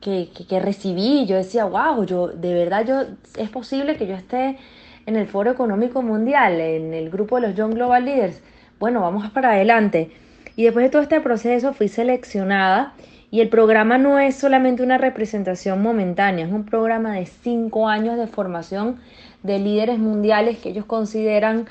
que, 0.00 0.30
que, 0.48 0.60
recibí. 0.60 1.26
Yo 1.26 1.36
decía, 1.36 1.64
wow, 1.64 2.04
yo, 2.04 2.28
de 2.28 2.54
verdad, 2.54 2.84
yo, 2.86 3.02
es 3.36 3.50
posible 3.50 3.96
que 3.96 4.06
yo 4.06 4.14
esté 4.14 4.58
en 5.06 5.16
el 5.16 5.26
Foro 5.26 5.50
Económico 5.50 6.02
Mundial, 6.02 6.60
en 6.60 6.94
el 6.94 7.10
grupo 7.10 7.36
de 7.36 7.48
los 7.48 7.56
Young 7.56 7.74
Global 7.74 8.04
Leaders. 8.04 8.42
Bueno, 8.78 9.00
vamos 9.00 9.28
para 9.30 9.52
adelante. 9.52 10.10
Y 10.56 10.64
después 10.64 10.84
de 10.84 10.90
todo 10.90 11.02
este 11.02 11.20
proceso 11.20 11.72
fui 11.72 11.88
seleccionada 11.88 12.94
y 13.30 13.40
el 13.40 13.48
programa 13.48 13.98
no 13.98 14.18
es 14.18 14.36
solamente 14.36 14.82
una 14.82 14.98
representación 14.98 15.82
momentánea, 15.82 16.46
es 16.46 16.52
un 16.52 16.64
programa 16.64 17.12
de 17.12 17.26
cinco 17.26 17.88
años 17.88 18.16
de 18.16 18.26
formación 18.26 19.00
de 19.42 19.58
líderes 19.58 19.98
mundiales 19.98 20.58
que 20.58 20.70
ellos 20.70 20.84
consideran 20.84 21.66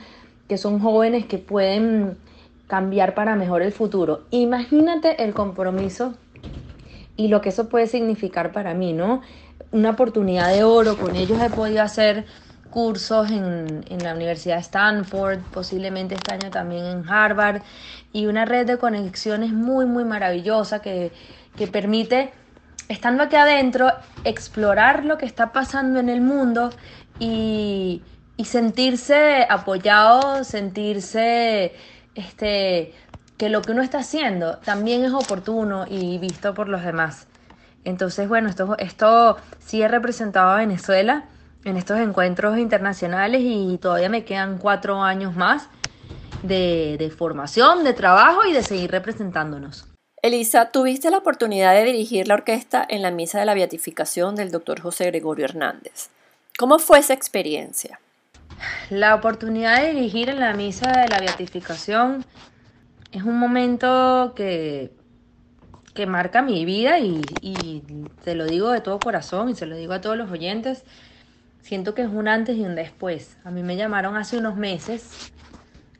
que 0.47 0.57
son 0.57 0.79
jóvenes 0.79 1.25
que 1.25 1.37
pueden 1.37 2.17
cambiar 2.67 3.13
para 3.13 3.35
mejor 3.35 3.61
el 3.61 3.71
futuro. 3.71 4.21
Imagínate 4.31 5.23
el 5.23 5.33
compromiso 5.33 6.13
y 7.17 7.27
lo 7.27 7.41
que 7.41 7.49
eso 7.49 7.67
puede 7.67 7.87
significar 7.87 8.53
para 8.53 8.73
mí, 8.73 8.93
¿no? 8.93 9.21
Una 9.71 9.89
oportunidad 9.89 10.53
de 10.53 10.63
oro, 10.63 10.97
con 10.97 11.15
ellos 11.15 11.41
he 11.41 11.49
podido 11.49 11.81
hacer 11.81 12.25
cursos 12.69 13.29
en, 13.31 13.83
en, 13.89 14.03
la 14.03 14.13
Universidad 14.13 14.55
de 14.55 14.61
Stanford, 14.61 15.39
posiblemente 15.51 16.15
este 16.15 16.33
año 16.33 16.51
también 16.51 16.85
en 16.85 17.09
Harvard, 17.09 17.61
y 18.13 18.27
una 18.27 18.45
red 18.45 18.65
de 18.65 18.77
conexiones 18.77 19.51
muy, 19.51 19.85
muy 19.85 20.05
maravillosa 20.05 20.81
que 20.81 21.11
que 21.57 21.67
permite, 21.67 22.31
estando 22.87 23.23
aquí 23.23 23.35
adentro, 23.35 23.91
explorar 24.23 25.03
lo 25.03 25.17
que 25.17 25.25
está 25.25 25.51
pasando 25.51 25.99
en 25.99 26.07
el 26.07 26.21
mundo 26.21 26.69
y, 27.19 28.01
sentirse 28.45 29.45
apoyado, 29.49 30.43
sentirse 30.43 31.73
este, 32.13 32.93
que 33.37 33.49
lo 33.49 33.61
que 33.61 33.71
uno 33.71 33.81
está 33.81 33.99
haciendo 33.99 34.57
también 34.57 35.03
es 35.05 35.13
oportuno 35.13 35.85
y 35.87 36.17
visto 36.17 36.53
por 36.53 36.69
los 36.69 36.83
demás. 36.83 37.27
Entonces, 37.83 38.27
bueno, 38.27 38.49
esto, 38.49 38.75
esto 38.79 39.37
sí 39.59 39.81
he 39.81 39.87
representado 39.87 40.51
a 40.51 40.57
Venezuela 40.57 41.25
en 41.63 41.77
estos 41.77 41.99
encuentros 41.99 42.57
internacionales 42.57 43.41
y 43.43 43.77
todavía 43.77 44.09
me 44.09 44.25
quedan 44.25 44.57
cuatro 44.57 45.01
años 45.03 45.35
más 45.35 45.69
de, 46.43 46.97
de 46.99 47.09
formación, 47.09 47.83
de 47.83 47.93
trabajo 47.93 48.45
y 48.45 48.53
de 48.53 48.63
seguir 48.63 48.91
representándonos. 48.91 49.85
Elisa, 50.21 50.71
tuviste 50.71 51.11
la 51.11 51.19
oportunidad 51.19 51.73
de 51.73 51.83
dirigir 51.85 52.27
la 52.27 52.33
orquesta 52.33 52.85
en 52.89 53.01
la 53.01 53.11
misa 53.11 53.39
de 53.39 53.45
la 53.45 53.53
beatificación 53.53 54.35
del 54.35 54.51
doctor 54.51 54.81
José 54.81 55.05
Gregorio 55.05 55.45
Hernández. 55.45 56.09
¿Cómo 56.57 56.79
fue 56.79 56.99
esa 56.99 57.13
experiencia? 57.13 57.99
La 58.89 59.13
oportunidad 59.13 59.81
de 59.81 59.93
dirigir 59.93 60.29
en 60.29 60.39
la 60.39 60.53
misa 60.53 60.91
de 60.91 61.07
la 61.07 61.19
beatificación 61.19 62.25
es 63.11 63.23
un 63.23 63.39
momento 63.39 64.33
que, 64.35 64.91
que 65.93 66.05
marca 66.05 66.41
mi 66.41 66.65
vida 66.65 66.99
y, 66.99 67.21
te 68.23 68.35
lo 68.35 68.45
digo 68.45 68.71
de 68.71 68.81
todo 68.81 68.99
corazón 68.99 69.49
y 69.49 69.55
se 69.55 69.65
lo 69.65 69.75
digo 69.75 69.93
a 69.93 70.01
todos 70.01 70.17
los 70.17 70.29
oyentes. 70.29 70.83
Siento 71.61 71.95
que 71.95 72.03
es 72.03 72.09
un 72.09 72.27
antes 72.27 72.55
y 72.55 72.63
un 72.63 72.75
después. 72.75 73.37
A 73.43 73.51
mí 73.51 73.63
me 73.63 73.75
llamaron 73.75 74.15
hace 74.15 74.37
unos 74.37 74.55
meses, 74.55 75.31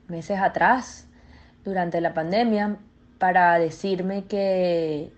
meses 0.08 0.40
atrás, 0.40 1.08
durante 1.66 2.00
la 2.00 2.14
pandemia, 2.14 2.78
para 3.18 3.58
decirme 3.60 4.26
que, 4.26 5.12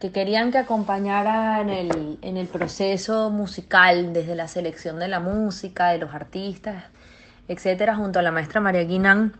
que 0.00 0.10
querían 0.10 0.50
que 0.50 0.58
acompañara 0.58 1.60
en 1.60 1.68
el, 1.68 2.18
en 2.22 2.36
el 2.36 2.48
proceso 2.48 3.30
musical, 3.30 4.12
desde 4.12 4.34
la 4.34 4.48
selección 4.48 4.98
de 4.98 5.08
la 5.08 5.20
música, 5.20 5.90
de 5.90 5.98
los 5.98 6.14
artistas, 6.14 6.84
etcétera, 7.46 7.94
junto 7.94 8.18
a 8.18 8.22
la 8.22 8.32
maestra 8.32 8.60
María 8.60 8.84
Guinán, 8.84 9.34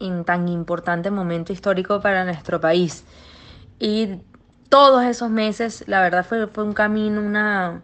en 0.00 0.24
tan 0.24 0.48
importante 0.48 1.10
momento 1.10 1.52
histórico 1.52 2.00
para 2.00 2.24
nuestro 2.24 2.60
país. 2.60 3.04
Y 3.78 4.20
todos 4.68 5.04
esos 5.04 5.30
meses, 5.30 5.84
la 5.86 6.00
verdad 6.02 6.24
fue, 6.26 6.46
fue 6.46 6.64
un 6.64 6.72
camino, 6.72 7.20
una, 7.20 7.82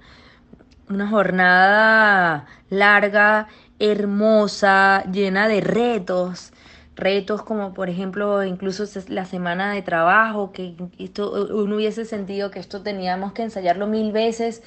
una 0.88 1.08
jornada 1.08 2.46
larga, 2.68 3.48
hermosa, 3.78 5.04
llena 5.10 5.48
de 5.48 5.60
retos, 5.60 6.52
retos 6.96 7.42
como 7.42 7.72
por 7.74 7.88
ejemplo 7.88 8.44
incluso 8.44 8.84
la 9.08 9.24
semana 9.24 9.72
de 9.72 9.82
trabajo, 9.82 10.52
que 10.52 10.74
esto, 10.98 11.32
uno 11.54 11.76
hubiese 11.76 12.04
sentido 12.04 12.50
que 12.50 12.58
esto 12.58 12.82
teníamos 12.82 13.32
que 13.32 13.42
ensayarlo 13.42 13.86
mil 13.86 14.12
veces, 14.12 14.62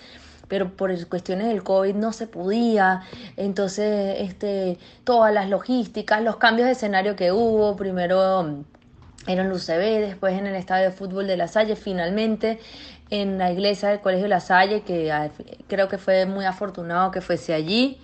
pero 0.54 0.70
por 0.70 1.08
cuestiones 1.08 1.48
del 1.48 1.64
COVID 1.64 1.96
no 1.96 2.14
se 2.14 2.28
podía, 2.28 3.02
entonces 3.38 4.18
este, 4.20 4.78
todas 5.04 5.34
las 5.34 5.50
logísticas, 5.50 6.22
los 6.22 6.36
cambios 6.36 6.68
de 6.68 6.74
escenario 6.74 7.16
que 7.16 7.32
hubo, 7.32 7.76
primero 7.76 8.64
era 9.26 9.42
en 9.42 9.52
UCB, 9.52 10.06
después 10.10 10.38
en 10.38 10.46
el 10.46 10.54
estadio 10.54 10.92
de 10.92 10.96
fútbol 10.96 11.26
de 11.26 11.38
La 11.38 11.48
Salle, 11.48 11.76
finalmente 11.76 12.60
en 13.10 13.40
la 13.40 13.52
iglesia 13.52 13.90
del 13.90 14.02
Colegio 14.02 14.28
La 14.28 14.42
Salle, 14.42 14.82
que 14.82 15.12
ah, 15.12 15.32
creo 15.68 15.88
que 15.88 15.98
fue 15.98 16.28
muy 16.28 16.46
afortunado 16.46 17.10
que 17.10 17.22
fuese 17.22 17.56
allí. 17.56 17.98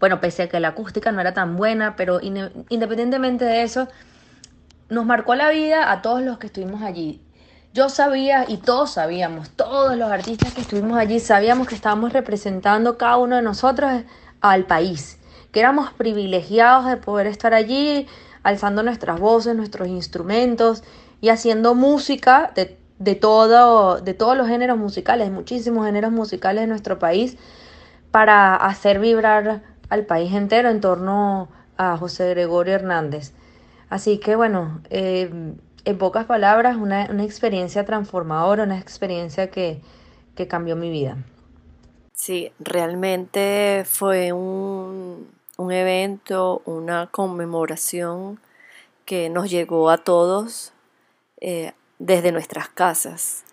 Bueno, 0.00 0.20
pese 0.20 0.42
a 0.42 0.48
que 0.48 0.58
la 0.58 0.70
acústica 0.70 1.12
no 1.12 1.20
era 1.20 1.32
tan 1.32 1.56
buena, 1.56 1.94
pero 1.94 2.18
independientemente 2.20 3.44
de 3.44 3.62
eso, 3.62 3.86
nos 4.88 5.06
marcó 5.06 5.36
la 5.36 5.48
vida 5.50 5.92
a 5.92 6.02
todos 6.02 6.22
los 6.22 6.38
que 6.38 6.48
estuvimos 6.48 6.82
allí. 6.82 7.20
Yo 7.74 7.88
sabía 7.88 8.44
y 8.46 8.58
todos 8.58 8.92
sabíamos, 8.92 9.50
todos 9.50 9.96
los 9.96 10.08
artistas 10.08 10.54
que 10.54 10.60
estuvimos 10.60 10.96
allí 10.96 11.18
sabíamos 11.18 11.66
que 11.66 11.74
estábamos 11.74 12.12
representando 12.12 12.96
cada 12.96 13.16
uno 13.16 13.34
de 13.34 13.42
nosotros 13.42 13.90
al 14.40 14.64
país, 14.64 15.18
que 15.50 15.58
éramos 15.58 15.92
privilegiados 15.92 16.86
de 16.86 16.98
poder 16.98 17.26
estar 17.26 17.52
allí 17.52 18.06
alzando 18.44 18.84
nuestras 18.84 19.18
voces, 19.18 19.56
nuestros 19.56 19.88
instrumentos 19.88 20.84
y 21.20 21.30
haciendo 21.30 21.74
música 21.74 22.52
de, 22.54 22.78
de, 23.00 23.16
todo, 23.16 24.00
de 24.00 24.14
todos 24.14 24.36
los 24.36 24.46
géneros 24.46 24.78
musicales, 24.78 25.32
muchísimos 25.32 25.84
géneros 25.84 26.12
musicales 26.12 26.60
de 26.60 26.68
nuestro 26.68 27.00
país, 27.00 27.36
para 28.12 28.54
hacer 28.54 29.00
vibrar 29.00 29.62
al 29.88 30.06
país 30.06 30.32
entero 30.32 30.70
en 30.70 30.80
torno 30.80 31.48
a 31.76 31.96
José 31.96 32.30
Gregorio 32.30 32.76
Hernández. 32.76 33.32
Así 33.90 34.18
que 34.18 34.36
bueno, 34.36 34.80
eh, 34.90 35.56
en 35.84 35.98
pocas 35.98 36.26
palabras, 36.26 36.76
una, 36.76 37.08
una, 37.10 37.24
experiencia 37.24 37.84
transformadora, 37.84 38.64
una 38.64 38.78
experiencia 38.78 39.50
que, 39.50 39.80
que 40.34 40.48
cambió 40.48 40.76
mi 40.76 40.90
vida. 40.90 41.18
Sí, 42.12 42.52
realmente 42.58 43.84
fue 43.86 44.32
un, 44.32 45.28
un 45.56 45.72
evento, 45.72 46.62
una 46.64 47.08
conmemoración 47.10 48.40
que 49.04 49.28
nos 49.28 49.50
llegó 49.50 49.90
a 49.90 49.98
todos 49.98 50.72
eh, 51.40 51.72
desde 51.98 52.32
nuestras 52.32 52.68
casas 52.68 53.44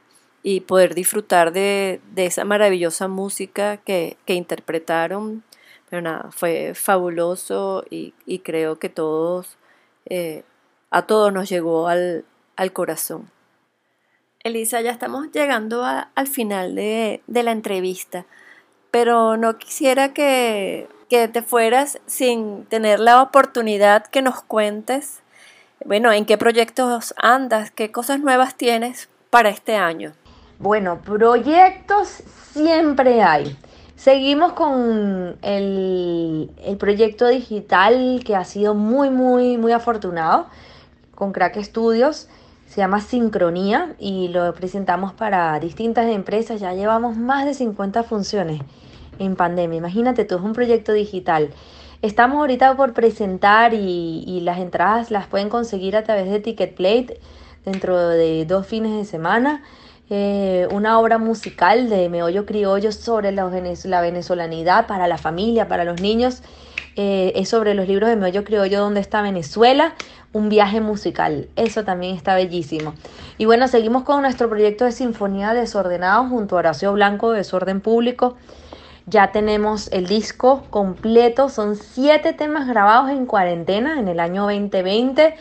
y 0.44 0.62
poder 0.62 0.96
disfrutar 0.96 1.52
de, 1.52 2.02
esa 2.16 2.46
maravillosa 2.46 3.08
música 3.08 3.78
que, 3.78 4.18
interpretaron. 4.28 5.44
Pero 5.90 6.02
nada, 6.02 6.30
fue 6.32 6.74
fabuloso 6.74 7.84
y, 7.90 8.14
creo 8.40 8.80
que 8.80 8.90
todos, 8.90 9.58
eh, 10.06 10.44
a 10.92 11.02
todos 11.04 11.34
nos 11.34 11.50
llegó 11.50 11.88
al, 11.88 12.26
corazón. 12.74 13.32
Elisa, 14.44 14.82
ya 14.82 14.92
estamos 14.92 15.32
llegando 15.32 15.84
al 15.84 16.28
final 16.28 16.76
de, 16.76 17.24
de 17.26 17.44
la 17.44 17.52
entrevista, 17.52 18.26
pero 18.92 19.38
no 19.38 19.58
quisiera 19.58 20.14
que 20.14 20.88
que 21.12 21.28
te 21.28 21.42
fueras 21.42 22.00
sin 22.06 22.64
tener 22.68 23.02
la 23.02 23.22
oportunidad 23.22 24.08
que 24.08 24.22
nos 24.22 24.42
cuentes, 24.44 25.20
bueno, 25.84 26.10
en 26.14 26.26
qué 26.26 26.38
proyectos 26.38 27.14
andas, 27.18 27.70
qué 27.70 27.92
cosas 27.92 28.22
nuevas 28.22 28.56
tienes 28.56 29.10
para 29.30 29.50
este 29.50 29.76
año. 29.76 30.14
Bueno, 30.58 31.02
proyectos 31.02 32.24
siempre 32.54 33.22
hay. 33.22 33.58
Seguimos 33.98 34.54
con 34.54 35.38
el, 35.42 36.50
el, 36.64 36.78
proyecto 36.78 37.28
digital 37.28 38.22
que 38.26 38.38
ha 38.38 38.46
sido 38.46 38.74
muy, 38.74 39.10
muy, 39.10 39.58
muy 39.58 39.74
afortunado 39.74 40.48
con 41.22 41.34
Crack 41.34 41.61
Studios. 41.61 42.28
Se 42.67 42.78
llama 42.78 42.99
Sincronía 42.99 43.93
y 43.99 44.30
lo 44.30 44.51
presentamos 44.55 45.13
para 45.13 45.59
distintas 45.59 46.07
empresas. 46.07 46.59
Ya 46.59 46.74
llevamos 46.74 47.15
más 47.15 47.45
de 47.45 47.53
50 47.53 48.01
funciones 48.01 48.59
en 49.19 49.36
pandemia. 49.36 49.78
Imagínate 49.78 50.26
tú, 50.26 50.38
es 50.38 50.41
un 50.41 50.53
proyecto 50.53 50.93
digital. 50.93 51.51
Estamos 52.01 52.39
ahorita 52.39 52.76
por 52.76 52.93
presentar 52.93 53.76
y, 53.76 54.39
las 54.41 54.57
entradas 54.57 55.11
las 55.11 55.28
pueden 55.28 55.49
conseguir 55.49 55.95
a 55.95 56.03
través 56.03 56.28
de 56.28 56.39
Ticketplate 56.39 57.19
dentro 57.65 57.99
de 58.09 58.43
dos 58.47 58.65
fines 58.65 58.97
de 58.97 59.05
semana. 59.05 59.61
Eh, 60.09 60.67
una 60.72 60.99
obra 60.99 61.19
musical 61.19 61.88
de 61.88 62.09
Meollo 62.09 62.47
Criollo 62.47 62.91
sobre 62.91 63.32
la, 63.32 63.45
venezolanidad 63.45 64.88
para 64.88 65.07
la 65.07 65.19
familia, 65.19 65.67
para 65.67 65.84
los 65.84 66.01
niños. 66.01 66.41
Eh, 66.95 67.32
es 67.36 67.47
sobre 67.47 67.74
los 67.74 67.88
libros 67.88 68.09
de 68.09 68.17
Meollo 68.17 68.43
Criollo, 68.43 68.82
donde 68.82 68.99
está 68.99 69.22
Venezuela, 69.22 69.93
un 70.34 70.50
viaje 70.50 70.82
musical. 70.82 71.50
Eso 71.56 71.84
también 71.84 72.16
está 72.16 72.36
bellísimo. 72.36 72.94
Y 73.38 73.46
bueno, 73.46 73.68
seguimos 73.68 74.04
con 74.04 74.22
nuestro 74.22 74.50
proyecto 74.50 74.86
de 74.86 74.92
Sinfonía 74.92 75.54
Desordenado 75.54 76.26
junto 76.28 76.56
a 76.56 76.60
Horacio 76.60 76.94
Blanco, 76.94 77.32
Desorden 77.32 77.82
Público. 77.82 78.38
Ya 79.08 79.32
tenemos 79.32 79.92
el 79.92 80.06
disco 80.08 80.64
completo, 80.70 81.50
son 81.50 81.76
siete 81.76 82.34
temas 82.34 82.68
grabados 82.68 83.10
en 83.10 83.26
cuarentena 83.26 84.00
en 84.00 84.08
el 84.08 84.20
año 84.20 84.44
2020 84.44 85.36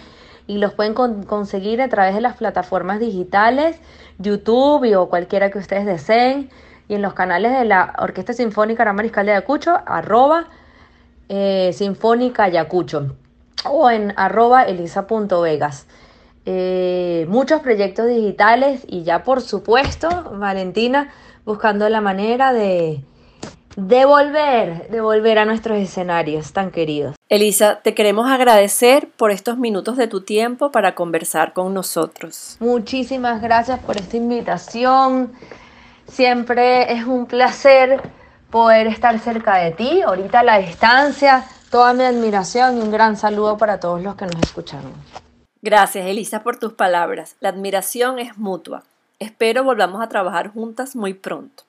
y 0.46 0.58
los 0.58 0.72
pueden 0.72 0.94
conseguir 0.94 1.80
a 1.82 1.88
través 1.88 2.14
de 2.14 2.22
las 2.22 2.36
plataformas 2.36 2.98
digitales, 2.98 3.78
YouTube 4.18 4.96
o 4.96 5.08
cualquiera 5.08 5.50
que 5.50 5.58
ustedes 5.58 5.86
deseen 5.86 6.50
y 6.88 6.94
en 6.94 7.02
los 7.02 7.12
canales 7.12 7.52
de 7.52 7.64
la 7.64 7.94
Orquesta 7.98 8.32
Sinfónica 8.32 8.84
Ramariscal 8.84 9.26
de 9.26 9.32
Ayacucho, 9.32 9.78
arroba 9.86 10.48
eh, 11.28 11.70
Sinfónica 11.72 12.44
Ayacucho 12.44 13.14
o 13.64 13.90
en 13.90 14.12
arroba 14.16 14.64
elisa.vegas. 14.64 15.86
Eh, 16.46 17.26
muchos 17.28 17.60
proyectos 17.60 18.06
digitales 18.06 18.82
y 18.86 19.02
ya 19.02 19.22
por 19.22 19.40
supuesto, 19.42 20.08
Valentina, 20.38 21.12
buscando 21.44 21.88
la 21.88 22.00
manera 22.00 22.52
de, 22.52 23.04
devolver, 23.76 24.88
devolver 24.90 25.38
a 25.38 25.44
nuestros 25.44 25.78
escenarios 25.78 26.52
tan 26.52 26.70
queridos. 26.70 27.16
Elisa, 27.28 27.80
te 27.82 27.94
queremos 27.94 28.30
agradecer 28.30 29.08
por 29.16 29.30
estos 29.30 29.58
minutos 29.58 29.96
de 29.96 30.08
tu 30.08 30.22
tiempo 30.22 30.70
para 30.70 30.94
conversar 30.94 31.52
con 31.52 31.72
nosotros. 31.72 32.56
Muchísimas 32.60 33.40
gracias 33.40 33.78
por 33.80 33.96
esta 33.96 34.16
invitación. 34.16 35.32
Siempre 36.06 36.92
es 36.92 37.04
un 37.04 37.26
placer 37.26 38.00
poder 38.50 38.88
estar 38.88 39.18
cerca 39.20 39.58
de 39.58 39.70
ti, 39.70 40.02
ahorita 40.02 40.40
a 40.40 40.42
la 40.42 40.58
distancia. 40.58 41.44
Toda 41.70 41.92
mi 41.92 42.02
admiración 42.02 42.78
y 42.78 42.80
un 42.80 42.90
gran 42.90 43.16
saludo 43.16 43.56
para 43.56 43.78
todos 43.78 44.02
los 44.02 44.16
que 44.16 44.26
nos 44.26 44.42
escucharon. 44.42 44.92
Gracias, 45.62 46.04
Elisa, 46.06 46.42
por 46.42 46.56
tus 46.56 46.72
palabras. 46.72 47.36
La 47.38 47.50
admiración 47.50 48.18
es 48.18 48.36
mutua. 48.36 48.82
Espero 49.20 49.62
volvamos 49.62 50.02
a 50.02 50.08
trabajar 50.08 50.52
juntas 50.52 50.96
muy 50.96 51.14
pronto. 51.14 51.62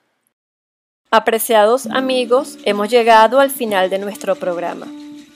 Apreciados 1.10 1.86
amigos, 1.86 2.58
hemos 2.64 2.88
llegado 2.88 3.38
al 3.38 3.50
final 3.50 3.90
de 3.90 3.98
nuestro 3.98 4.34
programa. 4.34 4.86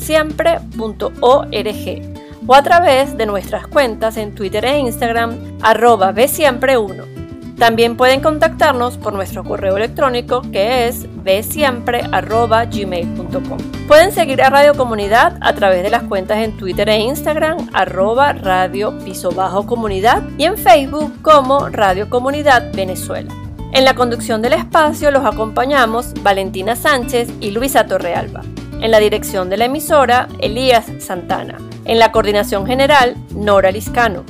www.venezolanossiempre.org 0.00 2.20
o 2.46 2.54
a 2.54 2.62
través 2.62 3.16
de 3.16 3.26
nuestras 3.26 3.66
cuentas 3.66 4.16
en 4.16 4.32
Twitter 4.34 4.64
e 4.64 4.78
Instagram 4.78 5.58
arroba 5.62 6.12
bsiempre1. 6.12 7.56
También 7.56 7.96
pueden 7.96 8.20
contactarnos 8.22 8.96
por 8.96 9.12
nuestro 9.12 9.44
correo 9.44 9.76
electrónico 9.76 10.40
que 10.50 10.88
es 10.88 11.06
bsiempre.gmail.com. 11.22 13.58
Pueden 13.86 14.12
seguir 14.12 14.42
a 14.42 14.48
Radio 14.48 14.72
Comunidad 14.74 15.36
a 15.42 15.52
través 15.52 15.82
de 15.82 15.90
las 15.90 16.04
cuentas 16.04 16.38
en 16.38 16.56
Twitter 16.56 16.88
e 16.88 17.00
Instagram 17.00 17.68
arroba 17.74 18.32
radio 18.32 18.98
piso 19.00 19.30
bajo 19.30 19.66
comunidad 19.66 20.22
y 20.38 20.44
en 20.44 20.56
Facebook 20.56 21.12
como 21.20 21.68
Radio 21.68 22.08
Comunidad 22.08 22.72
Venezuela. 22.72 23.30
En 23.72 23.84
la 23.84 23.94
conducción 23.94 24.40
del 24.40 24.54
espacio 24.54 25.10
los 25.10 25.26
acompañamos 25.26 26.14
Valentina 26.22 26.74
Sánchez 26.74 27.28
y 27.40 27.50
Luisa 27.50 27.86
Torrealba. 27.86 28.40
En 28.80 28.90
la 28.90 28.98
dirección 28.98 29.50
de 29.50 29.58
la 29.58 29.66
emisora, 29.66 30.28
Elías 30.38 30.86
Santana. 31.00 31.58
En 31.84 31.98
la 31.98 32.12
coordinación 32.12 32.66
general, 32.66 33.14
Nora 33.34 33.70
Liscano. 33.70 34.24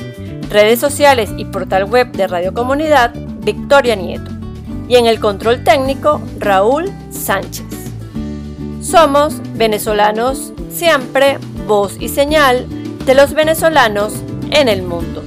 Redes 0.50 0.80
sociales 0.80 1.30
y 1.36 1.44
portal 1.44 1.84
web 1.84 2.10
de 2.12 2.26
Radio 2.26 2.52
Comunidad, 2.52 3.12
Victoria 3.14 3.94
Nieto. 3.94 4.30
Y 4.88 4.96
en 4.96 5.06
el 5.06 5.20
control 5.20 5.62
técnico, 5.62 6.20
Raúl 6.38 6.90
Sánchez. 7.10 7.64
Somos 8.82 9.40
venezolanos 9.54 10.52
siempre, 10.72 11.38
voz 11.68 11.96
y 12.00 12.08
señal 12.08 12.66
de 13.06 13.14
los 13.14 13.34
venezolanos 13.34 14.14
en 14.50 14.68
el 14.68 14.82
mundo. 14.82 15.22